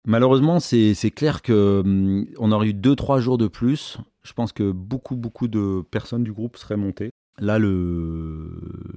Malheureusement, 0.08 0.60
c'est 0.60 1.12
clair 1.12 1.42
que 1.42 1.82
hum, 1.84 2.28
on 2.38 2.52
aurait 2.52 2.70
eu 2.70 2.74
2-3 2.74 3.20
jours 3.20 3.38
de 3.38 3.48
plus. 3.48 3.98
Je 4.24 4.34
pense 4.34 4.52
que 4.52 4.72
beaucoup, 4.72 5.16
beaucoup 5.16 5.48
de 5.48 5.84
personnes 5.92 6.24
du 6.24 6.32
groupe 6.32 6.58
seraient 6.58 6.78
montées. 6.78 7.12
Là, 7.39 7.60
le, 7.60 8.50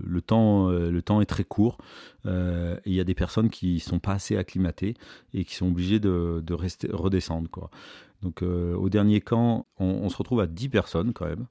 le, 0.05 0.21
temps, 0.23 0.71
euh, 0.71 0.91
le 0.91 1.03
temps 1.03 1.21
est 1.21 1.27
très 1.27 1.45
court. 1.45 1.79
Euh, 2.27 2.77
il 2.87 2.95
y 2.95 3.01
a 3.01 3.05
des 3.05 3.15
personnes 3.15 3.51
qui 3.51 3.75
ne 3.75 3.81
sont 3.81 3.99
pas 3.99 4.13
assez 4.13 4.37
acclimatées 4.37 4.95
et 5.35 5.45
qui 5.45 5.55
sont 5.57 5.67
obligées 5.67 5.99
de, 5.99 6.43
redescendre. 6.93 7.49
Donc, 8.23 8.43
euh, 8.43 8.75
au 8.75 8.89
dernier 8.89 9.21
camp, 9.21 9.67
on, 9.79 10.09
se 10.09 10.17
retrouve 10.17 10.41
à 10.41 10.47
10 10.47 10.69
personnes 10.69 11.13
quand 11.13 11.27
même. 11.27 11.47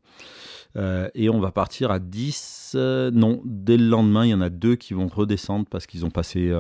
et 1.13 1.29
on 1.29 1.39
va 1.39 1.51
partir 1.51 1.91
à 1.91 2.00
10. 2.00 2.77
non, 3.12 3.41
dès 3.44 3.75
le 3.75 3.88
lendemain, 3.88 4.25
il 4.25 4.29
y 4.29 4.34
en 4.34 4.41
a 4.41 4.50
deux 4.50 4.75
qui 4.75 4.94
vont 4.94 5.08
redescendre 5.08 5.65
parce 5.70 5.88
qu'ils 5.88 6.06
ont 6.06 6.12
passé 6.12 6.51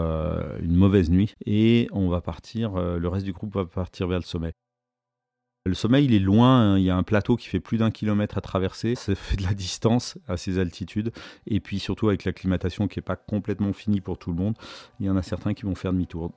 une 0.61 0.75
mauvaise 0.75 1.09
nuit. 1.09 1.35
Et 1.45 1.87
on 1.93 2.09
va 2.09 2.19
partir, 2.19 2.75
le 2.75 3.07
reste 3.07 3.25
du 3.25 3.33
groupe 3.33 3.55
va 3.55 3.65
partir 3.65 4.07
vers 4.07 4.19
le 4.19 4.25
sommet. 4.25 4.53
Le 5.67 5.73
sommet, 5.73 6.03
il 6.05 6.13
est 6.13 6.19
loin, 6.19 6.61
hein. 6.61 6.77
il 6.77 6.85
y 6.85 6.89
a 6.89 6.95
un 6.95 7.03
plateau 7.03 7.35
qui 7.35 7.47
fait 7.49 7.59
plus 7.59 7.77
d'un 7.77 7.91
kilomètre 7.91 8.37
à 8.37 8.41
traverser, 8.41 8.95
ça 8.95 9.13
fait 9.15 9.35
de 9.35 9.43
la 9.43 9.53
distance 9.53 10.17
à 10.27 10.37
ces 10.37 10.59
altitudes, 10.59 11.11
et 11.45 11.59
puis 11.59 11.79
surtout 11.79 12.07
avec 12.07 12.23
l'acclimatation 12.23 12.87
qui 12.87 12.99
n'est 12.99 13.03
pas 13.03 13.17
complètement 13.17 13.73
finie 13.73 13.99
pour 13.99 14.17
tout 14.17 14.31
le 14.31 14.37
monde, 14.37 14.55
il 14.99 15.05
y 15.05 15.09
en 15.09 15.17
a 15.17 15.21
certains 15.21 15.53
qui 15.53 15.63
vont 15.63 15.75
faire 15.75 15.91
demi-tour. 15.91 16.31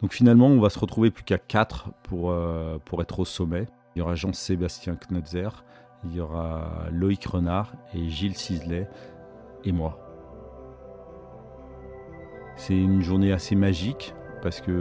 Donc 0.00 0.12
finalement, 0.12 0.48
on 0.48 0.60
va 0.60 0.68
se 0.68 0.78
retrouver 0.78 1.10
plus 1.12 1.22
qu'à 1.22 1.38
4 1.38 1.90
pour, 2.02 2.32
euh, 2.32 2.78
pour 2.84 3.00
être 3.00 3.20
au 3.20 3.24
sommet. 3.24 3.66
Il 3.94 4.00
y 4.00 4.02
aura 4.02 4.16
Jean-Sébastien 4.16 4.96
Knotzer, 4.96 5.48
il 6.04 6.16
y 6.16 6.20
aura 6.20 6.88
Loïc 6.90 7.24
Renard 7.24 7.72
et 7.94 8.08
Gilles 8.08 8.36
Ciselet 8.36 8.88
et 9.64 9.72
moi. 9.72 9.98
C'est 12.56 12.76
une 12.76 13.02
journée 13.02 13.32
assez 13.32 13.54
magique 13.54 14.14
parce 14.42 14.60
que 14.60 14.72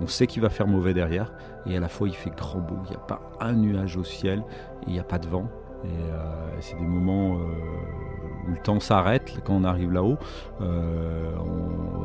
on 0.00 0.06
sait 0.06 0.26
qu'il 0.26 0.42
va 0.42 0.48
faire 0.48 0.66
mauvais 0.66 0.94
derrière 0.94 1.32
et 1.66 1.76
à 1.76 1.80
la 1.80 1.88
fois 1.88 2.08
il 2.08 2.14
fait 2.14 2.30
grand 2.30 2.60
beau, 2.60 2.76
il 2.84 2.90
n'y 2.90 2.96
a 2.96 3.00
pas 3.00 3.20
un 3.40 3.52
nuage 3.52 3.96
au 3.96 4.04
ciel 4.04 4.38
et 4.82 4.86
il 4.86 4.92
n'y 4.92 5.00
a 5.00 5.04
pas 5.04 5.18
de 5.18 5.28
vent. 5.28 5.48
Et 5.84 5.88
euh, 5.88 6.60
c'est 6.60 6.78
des 6.78 6.86
moments 6.86 7.36
euh, 7.36 7.40
où 8.46 8.52
le 8.52 8.56
temps 8.56 8.80
s'arrête 8.80 9.34
quand 9.44 9.54
on 9.54 9.64
arrive 9.64 9.92
là-haut. 9.92 10.16
Euh, 10.62 11.30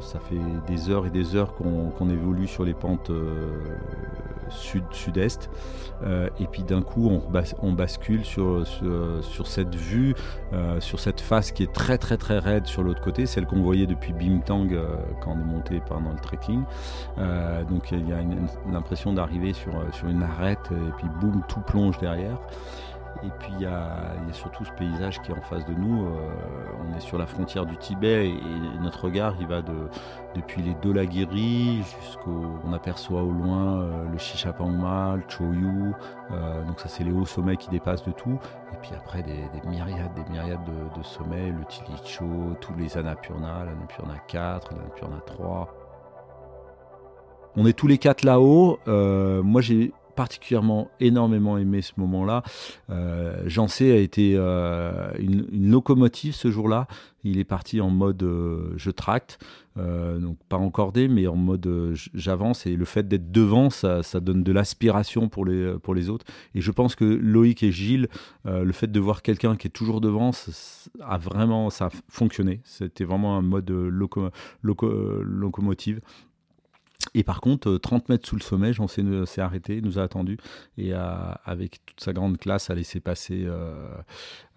ça 0.02 0.20
fait 0.20 0.40
des 0.68 0.90
heures 0.90 1.06
et 1.06 1.10
des 1.10 1.36
heures 1.36 1.54
qu'on 1.54 2.10
évolue 2.10 2.48
sur 2.48 2.64
les 2.64 2.74
pentes 2.74 3.12
sud-sud-est. 4.50 5.50
et 6.06 6.48
puis 6.52 6.64
d'un 6.64 6.82
coup, 6.82 7.10
on, 7.62 7.74
bascule 7.74 8.24
sur, 8.24 8.66
cette 9.46 9.76
vue, 9.76 10.16
sur 10.80 11.00
cette 11.00 11.22
face 11.22 11.52
qui 11.52 11.64
est 11.64 11.74
très 11.74 11.98
très 11.98 12.18
très 12.18 12.40
raide 12.40 12.66
sur 12.66 12.84
l'autre 12.84 13.02
côté, 13.02 13.26
celle 13.26 13.46
qu'on 13.46 13.62
voyait 13.62 13.88
depuis 13.88 14.14
Bimtang 14.14 14.70
quand 15.22 15.32
on 15.32 15.40
est 15.40 15.44
monté 15.44 15.82
pendant 15.88 16.12
le 16.12 16.20
trekking. 16.20 16.64
donc 17.70 17.92
il 17.92 18.08
y 18.08 18.14
a 18.14 18.20
l'impression 18.72 19.14
d'arriver 19.14 19.54
sur 19.54 19.74
une 20.08 20.24
arête 20.24 20.72
et 20.72 20.92
puis 20.98 21.08
boum, 21.20 21.42
tout 21.48 21.62
plonge 21.62 21.98
derrière. 22.00 22.38
Et 23.24 23.30
puis 23.40 23.52
il 23.56 23.62
y, 23.62 23.66
a, 23.66 24.14
surtout 24.32 24.64
ce 24.64 24.72
paysage 24.72 25.22
qui 25.22 25.32
est 25.32 25.38
en 25.38 25.42
face 25.42 25.66
de 25.66 25.74
nous. 25.74 26.06
Euh, 26.06 26.10
on 26.82 26.96
est 26.96 27.02
sur 27.02 27.18
la 27.18 27.26
frontière 27.26 27.66
du 27.66 27.76
Tibet 27.78 28.30
et, 28.30 28.40
notre 28.82 29.06
regard 29.06 29.36
il 29.40 29.48
va 29.48 29.62
de, 29.62 29.74
depuis 30.36 30.62
les 30.62 30.74
Dolagiri 30.76 31.84
jusqu'au. 32.02 32.46
On 32.64 32.72
aperçoit 32.72 33.22
au 33.22 33.32
loin 33.32 33.82
euh, 33.82 34.06
le 34.10 34.18
Shishapangma, 34.18 35.18
le 35.18 35.24
Choyu. 35.28 35.94
Euh, 36.32 36.64
donc 36.64 36.80
ça 36.80 36.88
c'est 36.88 37.04
les 37.04 37.12
hauts 37.12 37.26
sommets 37.26 37.58
qui 37.58 37.70
dépassent 37.70 38.06
de 38.06 38.12
tout. 38.12 38.40
Et 38.74 38.78
puis 38.82 38.92
après 38.96 39.22
des, 39.22 39.50
myriades, 39.68 40.14
des 40.14 40.32
myriades 40.32 40.64
de, 40.66 41.04
sommets, 41.04 41.52
le 41.52 41.66
Tilicho, 41.66 42.26
tous 42.62 42.74
les 42.76 42.98
Annapurna, 42.98 43.66
l'Annapurna 43.66 44.16
4, 44.28 44.74
l'Annapurna 44.76 45.20
3. 45.26 45.76
On 47.58 47.66
est 47.66 47.74
tous 47.74 47.88
les 47.88 47.98
quatre 47.98 48.24
là-haut. 48.24 48.80
Moi, 48.86 49.62
j'ai 49.62 49.92
particulièrement 50.20 50.92
énormément 51.00 51.58
aimé 51.58 51.82
ce 51.82 51.94
moment-là. 51.96 52.44
Euh, 52.90 53.42
Jean 53.46 53.70
C 53.70 53.90
a 53.94 53.96
été 53.96 54.34
euh, 54.36 55.14
une, 55.18 55.72
locomotive 55.72 56.36
ce 56.36 56.52
jour-là. 56.52 56.88
Il 57.24 57.40
est 57.40 57.46
parti 57.46 57.80
en 57.80 57.90
mode 57.90 58.22
euh, 58.24 58.74
je 58.76 58.92
tracte, 58.92 59.40
donc 59.78 60.38
pas 60.50 60.58
encordé, 60.58 61.08
mais 61.08 61.26
en 61.28 61.38
mode 61.38 61.94
j'avance. 62.14 62.66
Et 62.66 62.76
le 62.76 62.84
fait 62.84 63.08
d'être 63.08 63.32
devant, 63.32 63.70
ça, 63.70 64.02
donne 64.20 64.44
de 64.44 64.52
l'aspiration 64.52 65.30
pour 65.30 65.46
les, 65.46 65.76
pour 65.82 65.96
les 65.96 66.10
autres. 66.10 66.26
Et 66.54 66.60
je 66.60 66.72
pense 66.72 66.96
que 66.96 67.06
Loïc 67.06 67.64
et 67.64 67.72
Gilles, 67.72 68.10
le 68.44 68.74
fait 68.74 68.92
de 68.92 69.00
voir 69.00 69.22
quelqu'un 69.22 69.56
qui 69.56 69.68
est 69.68 69.72
toujours 69.72 70.02
devant, 70.02 70.34
ça, 70.34 70.52
a 71.00 71.18
vraiment 71.18 71.70
ça 71.70 71.86
a 71.86 71.90
fonctionné. 72.10 72.60
C'était 72.66 73.06
vraiment 73.06 73.38
un 73.38 73.42
mode 73.42 73.70
locomotive. 74.62 76.02
Et 77.14 77.24
par 77.24 77.42
contre, 77.42 77.78
30 77.78 78.04
euh, 78.04 78.14
mètres 78.14 78.28
sous 78.28 78.36
le 78.36 78.42
sommet, 78.42 78.74
Jean 78.74 78.88
s'est 78.88 79.42
arrêté, 79.42 79.82
nous 79.82 80.00
a 80.00 80.04
attendu 80.04 80.38
et 80.78 80.94
avec 80.94 81.86
toute 81.86 82.02
sa 82.02 82.14
grande 82.14 82.38
classe 82.38 82.70
a 82.70 82.76
laissé 82.76 83.00
passer, 83.00 83.44
euh, 83.46 83.98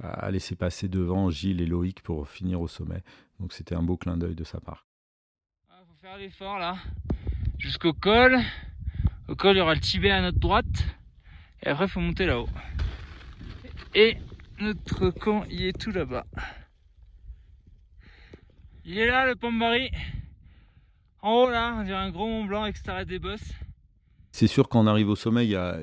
a 0.03 0.31
laissé 0.31 0.57
passer 0.57 0.89
devant 0.89 1.31
Gilles 1.31 1.61
et 1.61 1.67
Loïc 1.67 2.03
pour 2.03 2.29
finir 2.29 2.61
au 2.61 2.69
sommet. 2.69 3.03
Donc 3.41 3.53
c'était 3.53 3.75
un 3.75 3.83
beau 3.83 3.97
clin 3.97 4.17
d'œil 4.17 4.35
de 4.35 4.45
sa 4.45 4.61
part. 4.61 4.87
Il 5.69 5.71
ah, 5.71 5.83
faut 5.89 5.95
faire 6.01 6.19
l'effort 6.19 6.59
là, 6.59 6.77
jusqu'au 7.59 7.93
col. 7.93 8.39
Au 9.29 9.37
col, 9.37 9.57
il 9.57 9.59
y 9.59 9.63
aura 9.63 9.75
le 9.75 9.81
Tibet 9.81 10.11
à 10.11 10.21
notre 10.21 10.39
droite. 10.39 10.85
Et 11.63 11.69
après, 11.69 11.85
il 11.85 11.91
faut 11.91 12.01
monter 12.01 12.27
là-haut. 12.27 12.49
Et 13.95 14.17
notre 14.59 15.11
camp, 15.11 15.45
il 15.49 15.65
est 15.65 15.79
tout 15.79 15.93
là-bas. 15.93 16.27
Il 18.85 18.99
est 18.99 19.07
là, 19.07 19.27
le 19.27 19.37
Pambari. 19.37 19.91
En 21.23 21.35
haut 21.35 21.51
là, 21.51 21.77
on 21.79 21.85
dirait 21.85 21.97
un 21.97 22.11
gros 22.11 22.27
Mont 22.27 22.45
Blanc 22.45 22.63
avec 22.65 23.07
des 23.07 23.21
bosses. 23.21 23.53
C'est 24.33 24.49
sûr 24.49 24.69
qu'en 24.69 24.87
arrive 24.87 25.09
au 25.09 25.15
sommet, 25.15 25.45
il 25.45 25.51
y 25.51 25.57
a, 25.57 25.79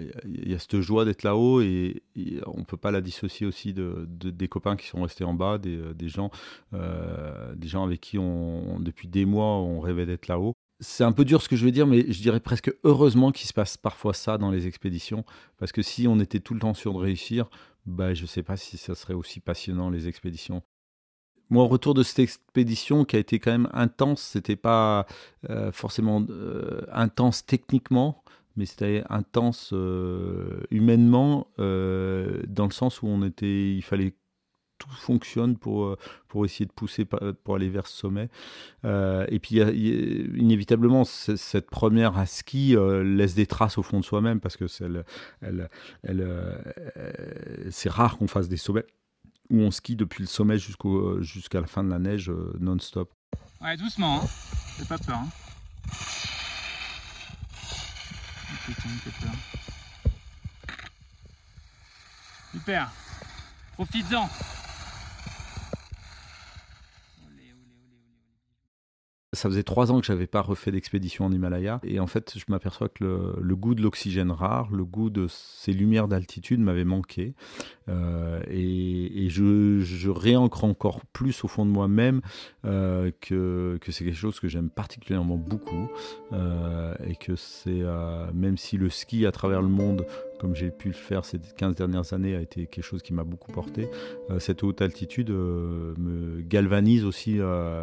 cette 0.58 0.82
joie 0.82 1.06
d'être 1.06 1.24
là-haut 1.24 1.62
et, 1.62 2.04
on 2.46 2.60
ne 2.60 2.66
peut 2.66 2.78
pas 2.78 2.92
la 2.92 3.00
dissocier 3.00 3.46
aussi 3.46 3.74
de, 3.74 4.06
des 4.10 4.48
copains 4.48 4.76
qui 4.76 4.88
sont 4.88 5.02
restés 5.04 5.24
en 5.24 5.36
bas, 5.36 5.58
des, 5.58 5.78
euh, 5.78 5.94
gens, 6.08 6.32
euh, 6.74 7.56
des 7.56 7.68
gens 7.68 7.86
avec 7.86 8.02
qui 8.02 8.18
on, 8.18 8.80
depuis 8.80 9.08
des 9.08 9.26
mois 9.26 9.46
on 9.46 9.80
rêvait 9.80 10.08
d'être 10.08 10.28
là-haut. 10.28 10.56
C'est 10.82 11.04
un 11.04 11.12
peu 11.12 11.26
dur 11.26 11.42
ce 11.42 11.48
que 11.48 11.56
je 11.56 11.64
vais 11.64 11.72
dire, 11.72 11.88
mais 11.88 12.12
je 12.12 12.22
dirais 12.22 12.40
presque 12.40 12.74
heureusement 12.84 13.32
qu'il 13.32 13.48
se 13.48 13.54
passe 13.54 13.78
parfois 13.78 14.14
ça 14.14 14.38
dans 14.38 14.50
les 14.50 14.66
expéditions, 14.66 15.24
parce 15.58 15.72
que 15.72 15.82
si 15.82 16.08
on 16.08 16.20
était 16.20 16.40
tout 16.40 16.54
le 16.54 16.60
temps 16.60 16.74
sûr 16.74 16.94
de 16.94 16.98
réussir, 16.98 17.50
bah, 17.86 18.14
je 18.14 18.24
ne 18.24 18.28
sais 18.28 18.44
pas 18.44 18.58
si 18.58 18.78
ça 18.78 18.96
serait 18.96 19.14
aussi 19.14 19.40
passionnant 19.40 19.90
les 19.90 20.08
expéditions. 20.08 20.64
Moi, 21.50 21.64
au 21.64 21.68
retour 21.68 21.96
de 21.96 22.04
cette 22.04 22.20
expédition 22.20 23.06
qui 23.06 23.16
a 23.16 23.20
été 23.20 23.40
quand 23.40 23.52
même 23.52 23.70
intense, 23.74 24.22
c'était 24.22 24.56
pas 24.56 25.08
euh, 25.50 25.72
forcément 25.72 26.24
euh, 26.30 26.82
intense 26.92 27.44
techniquement, 27.46 28.24
mais 28.56 28.66
c'était 28.66 29.04
intense 29.10 29.72
euh, 29.74 30.62
humainement, 30.70 31.48
dans 31.58 32.66
le 32.66 32.72
sens 32.72 33.02
où 33.02 33.08
on 33.08 33.24
était, 33.24 33.74
il 33.74 33.82
fallait 33.82 34.14
tout 34.78 34.90
fonctionne 34.92 35.58
pour, 35.58 35.98
pour 36.30 36.46
essayer 36.46 36.66
de 36.66 36.72
pousser 36.72 37.04
pour 37.06 37.56
aller 37.56 37.68
vers 37.68 37.86
ce 37.86 37.98
sommet. 37.98 38.30
et 38.86 39.40
puis, 39.40 39.58
inévitablement, 39.58 41.04
cette 41.04 41.70
première 41.70 42.18
à 42.18 42.26
ski 42.26 42.76
laisse 43.04 43.36
des 43.36 43.46
traces 43.46 43.78
au 43.78 43.84
fond 43.84 44.00
de 44.00 44.06
soi-même 44.06 44.40
parce 44.40 44.56
que 44.56 44.68
c'est 44.68 44.86
rare 47.90 48.18
qu'on 48.18 48.28
fasse 48.28 48.48
des 48.48 48.58
sommets 48.58 48.86
où 49.50 49.62
on 49.62 49.72
skie 49.72 49.96
depuis 49.96 50.22
le 50.24 50.28
sommet 50.28 50.58
jusqu'au, 50.58 51.22
jusqu'à 51.22 51.62
la 51.62 51.68
fin 51.68 51.84
de 51.84 51.90
la 51.90 52.00
neige 52.00 52.30
euh, 52.30 52.54
non-stop. 52.60 53.12
Ouais, 53.62 53.76
doucement, 53.78 54.24
hein. 54.24 54.28
J'ai 54.78 54.86
pas 54.86 54.98
peur. 54.98 55.18
Hein. 55.18 55.30
Super. 62.52 62.92
Profites-en. 63.74 64.30
Ça 69.40 69.48
faisait 69.48 69.64
trois 69.64 69.90
ans 69.90 70.02
que 70.02 70.06
j'avais 70.06 70.28
pas 70.28 70.42
refait 70.42 70.70
d'expédition 70.70 71.24
en 71.24 71.32
Himalaya. 71.32 71.80
Et 71.86 72.02
en 72.02 72.08
fait 72.08 72.34
je 72.38 72.44
m'aperçois 72.50 72.90
que 72.90 73.38
le, 73.40 73.56
goût 73.56 73.74
de 73.74 73.82
l'oxygène 73.82 74.32
rare, 74.32 74.68
le 74.70 74.84
goût 74.84 75.10
de 75.10 75.28
ces 75.30 75.72
lumières 75.72 76.10
d'altitude 76.10 76.60
m'avait 76.60 76.84
manqué. 76.84 77.36
Euh, 77.88 78.42
et, 78.50 79.30
je, 79.30 80.10
réancre 80.10 80.66
encore 80.66 81.06
plus 81.06 81.46
au 81.46 81.48
fond 81.48 81.66
de 81.66 81.72
moi-même 81.72 82.20
euh, 82.66 83.12
que, 83.22 83.78
que 83.80 83.94
c'est 83.94 84.04
quelque 84.04 84.18
chose 84.18 84.42
que 84.42 84.50
j'aime 84.50 84.70
particulièrement 84.70 85.38
beaucoup. 85.38 85.88
Euh, 86.34 86.94
et 87.08 87.16
que 87.16 87.38
c'est 87.38 87.82
même 88.34 88.58
si 88.58 88.76
le 88.76 88.90
ski 88.90 89.26
à 89.26 89.32
travers 89.32 89.62
le 89.62 89.70
monde 89.70 90.06
comme 90.40 90.56
j'ai 90.56 90.72
pu 90.72 90.88
le 90.90 90.94
faire 90.94 91.26
ces 91.26 91.40
15 91.58 91.76
dernières 91.76 92.14
années, 92.14 92.36
a 92.36 92.42
été 92.42 92.66
quelque 92.66 92.84
chose 92.84 93.02
qui 93.02 93.14
m'a 93.14 93.24
beaucoup 93.24 93.52
porté. 93.52 93.90
cette 94.40 94.64
haute 94.64 94.82
altitude 94.82 95.30
me 95.30 96.42
galvanise 96.42 97.06
aussi 97.06 97.40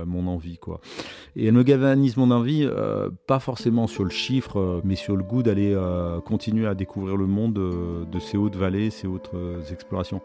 mon 0.07 0.27
envie. 0.27 0.59
Quoi. 0.59 0.81
Et 1.37 1.47
elle 1.47 1.55
me 1.55 1.62
galvanise 1.62 2.16
mon 2.16 2.31
envie, 2.31 2.69
pas 3.27 3.40
forcément 3.40 3.87
sur 3.87 4.05
le 4.05 4.11
chiffre, 4.11 4.81
mais 4.85 4.97
sur 4.97 5.16
le 5.16 5.23
goût 5.23 5.42
d'aller 5.42 5.77
continuer 6.25 6.66
à 6.66 6.75
découvrir 6.75 7.16
le 7.16 7.27
monde 7.27 7.55
de 7.55 8.19
ces 8.19 8.37
hautes 8.37 8.57
vallées, 8.57 8.90
ces 8.90 9.07
hautes 9.07 9.31
explorations 9.71 10.21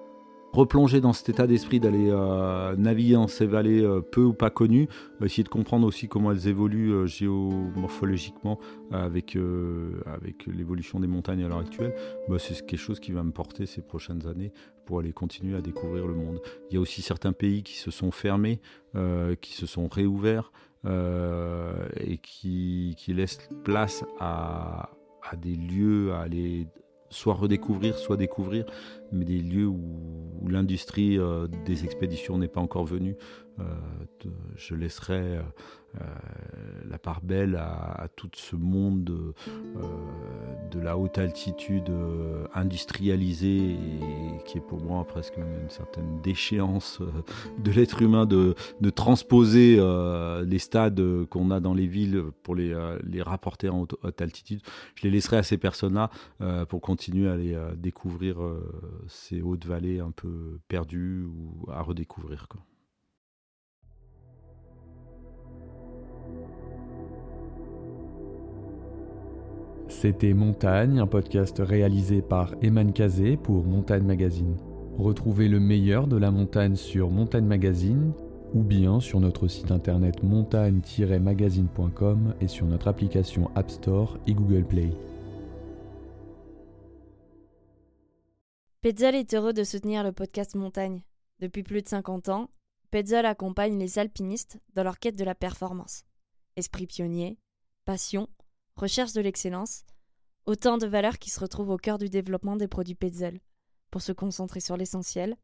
replonger 0.53 1.01
dans 1.01 1.13
cet 1.13 1.29
état 1.29 1.47
d'esprit 1.47 1.79
d'aller 1.79 2.09
euh, 2.09 2.75
naviguer 2.75 3.13
dans 3.13 3.27
ces 3.27 3.45
vallées 3.45 3.81
euh, 3.81 4.01
peu 4.01 4.21
ou 4.21 4.33
pas 4.33 4.49
connues, 4.49 4.87
essayer 5.23 5.43
de 5.43 5.49
comprendre 5.49 5.87
aussi 5.87 6.07
comment 6.07 6.31
elles 6.31 6.47
évoluent 6.47 6.91
euh, 6.91 7.05
géomorphologiquement 7.05 8.59
avec, 8.91 9.37
avec 10.05 10.45
l'évolution 10.47 10.99
des 10.99 11.07
montagnes 11.07 11.43
à 11.43 11.47
l'heure 11.47 11.59
actuelle, 11.59 11.93
bah, 12.27 12.37
c'est 12.39 12.65
quelque 12.65 12.79
chose 12.79 12.99
qui 12.99 13.11
va 13.11 13.23
me 13.23 13.31
porter 13.31 13.65
ces 13.65 13.81
prochaines 13.81 14.27
années 14.27 14.51
pour 14.85 14.99
aller 14.99 15.13
continuer 15.13 15.55
à 15.55 15.61
découvrir 15.61 16.07
le 16.07 16.13
monde. 16.13 16.41
Il 16.69 16.73
y 16.73 16.77
a 16.77 16.81
aussi 16.81 17.01
certains 17.01 17.31
pays 17.31 17.63
qui 17.63 17.77
se 17.77 17.91
sont 17.91 18.11
fermés, 18.11 18.59
qui 19.39 19.53
se 19.53 19.65
sont 19.65 19.87
réouverts 19.87 20.51
et 20.85 22.17
qui, 22.17 22.95
qui 22.97 23.13
laissent 23.13 23.47
place 23.63 24.03
à, 24.19 24.89
à 25.29 25.35
des 25.37 25.55
lieux, 25.55 26.11
à 26.11 26.21
aller 26.21 26.67
soit 27.11 27.35
redécouvrir, 27.35 27.97
soit 27.97 28.17
découvrir, 28.17 28.65
mais 29.11 29.25
des 29.25 29.39
lieux 29.39 29.67
où, 29.67 30.47
l'industrie 30.47 31.19
euh, 31.19 31.47
des 31.65 31.85
expéditions 31.85 32.37
n'est 32.37 32.47
pas 32.47 32.61
encore 32.61 32.85
venue. 32.85 33.15
Euh, 33.61 34.29
je 34.55 34.75
laisserai 34.75 35.37
euh, 35.37 35.41
euh, 35.99 36.05
la 36.89 36.99
part 36.99 37.21
belle 37.21 37.55
à, 37.55 38.07
tout 38.15 38.29
ce 38.35 38.55
monde 38.55 39.03
de, 40.71 40.79
la 40.79 40.97
haute 40.97 41.17
altitude 41.17 41.91
industrialisée 42.53 43.71
et 43.71 44.43
qui 44.45 44.57
est 44.57 44.61
pour 44.61 44.81
moi 44.81 45.05
presque 45.05 45.37
une 45.37 45.69
certaine 45.69 46.21
déchéance 46.21 47.01
de 47.59 47.71
l'être 47.71 48.01
humain 48.01 48.25
de, 48.25 48.55
transposer 48.95 49.77
les 50.45 50.59
stades 50.59 51.25
qu'on 51.29 51.51
a 51.51 51.59
dans 51.59 51.73
les 51.73 51.87
villes 51.87 52.23
pour 52.43 52.55
les, 52.55 52.73
rapporter 53.21 53.69
en 53.69 53.81
haute, 53.81 54.21
altitude. 54.21 54.61
Je 54.95 55.03
les 55.03 55.11
laisserai 55.11 55.37
à 55.37 55.43
ces 55.43 55.57
personnes-là 55.57 56.09
pour 56.65 56.81
continuer 56.81 57.29
à 57.29 57.33
aller 57.33 57.57
découvrir 57.75 58.37
ces 59.07 59.41
hautes 59.41 59.65
vallées 59.65 59.99
un 59.99 60.11
peu 60.11 60.59
perdues 60.67 61.23
ou 61.23 61.69
à 61.71 61.81
redécouvrir. 61.81 62.47
C'était 69.87 70.33
Montagne, 70.33 70.99
un 70.99 71.05
podcast 71.05 71.61
réalisé 71.63 72.21
par 72.21 72.55
Eman 72.63 72.91
Kazé 72.91 73.37
pour 73.37 73.65
Montagne 73.65 74.03
Magazine. 74.03 74.55
Retrouvez 74.97 75.47
le 75.47 75.59
meilleur 75.59 76.07
de 76.07 76.17
la 76.17 76.31
montagne 76.31 76.75
sur 76.75 77.11
Montagne 77.11 77.45
Magazine 77.45 78.13
ou 78.53 78.63
bien 78.63 78.99
sur 78.99 79.19
notre 79.19 79.47
site 79.47 79.71
internet 79.71 80.23
montagne-magazine.com 80.23 82.33
et 82.41 82.47
sur 82.47 82.65
notre 82.65 82.87
application 82.87 83.51
App 83.55 83.69
Store 83.69 84.17
et 84.27 84.33
Google 84.33 84.65
Play. 84.65 84.89
Petzl 88.81 89.15
est 89.15 89.33
heureux 89.33 89.53
de 89.53 89.63
soutenir 89.63 90.03
le 90.03 90.11
podcast 90.11 90.55
Montagne. 90.55 91.03
Depuis 91.39 91.63
plus 91.63 91.83
de 91.83 91.87
50 91.87 92.27
ans, 92.29 92.49
Petzl 92.89 93.25
accompagne 93.25 93.77
les 93.77 93.99
alpinistes 93.99 94.59
dans 94.73 94.83
leur 94.83 94.97
quête 94.99 95.17
de 95.17 95.23
la 95.23 95.35
performance. 95.35 96.03
Esprit 96.55 96.87
pionnier, 96.87 97.37
passion, 97.85 98.27
recherche 98.75 99.13
de 99.13 99.21
l'excellence, 99.21 99.83
autant 100.45 100.77
de 100.77 100.87
valeurs 100.87 101.19
qui 101.19 101.29
se 101.29 101.39
retrouvent 101.39 101.69
au 101.69 101.77
cœur 101.77 101.97
du 101.97 102.09
développement 102.09 102.55
des 102.55 102.67
produits 102.67 102.95
Petzl, 102.95 103.39
pour 103.89 104.01
se 104.01 104.11
concentrer 104.11 104.59
sur 104.59 104.77
l'essentiel, 104.77 105.37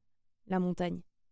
la 0.47 0.59
montagne. 0.59 1.01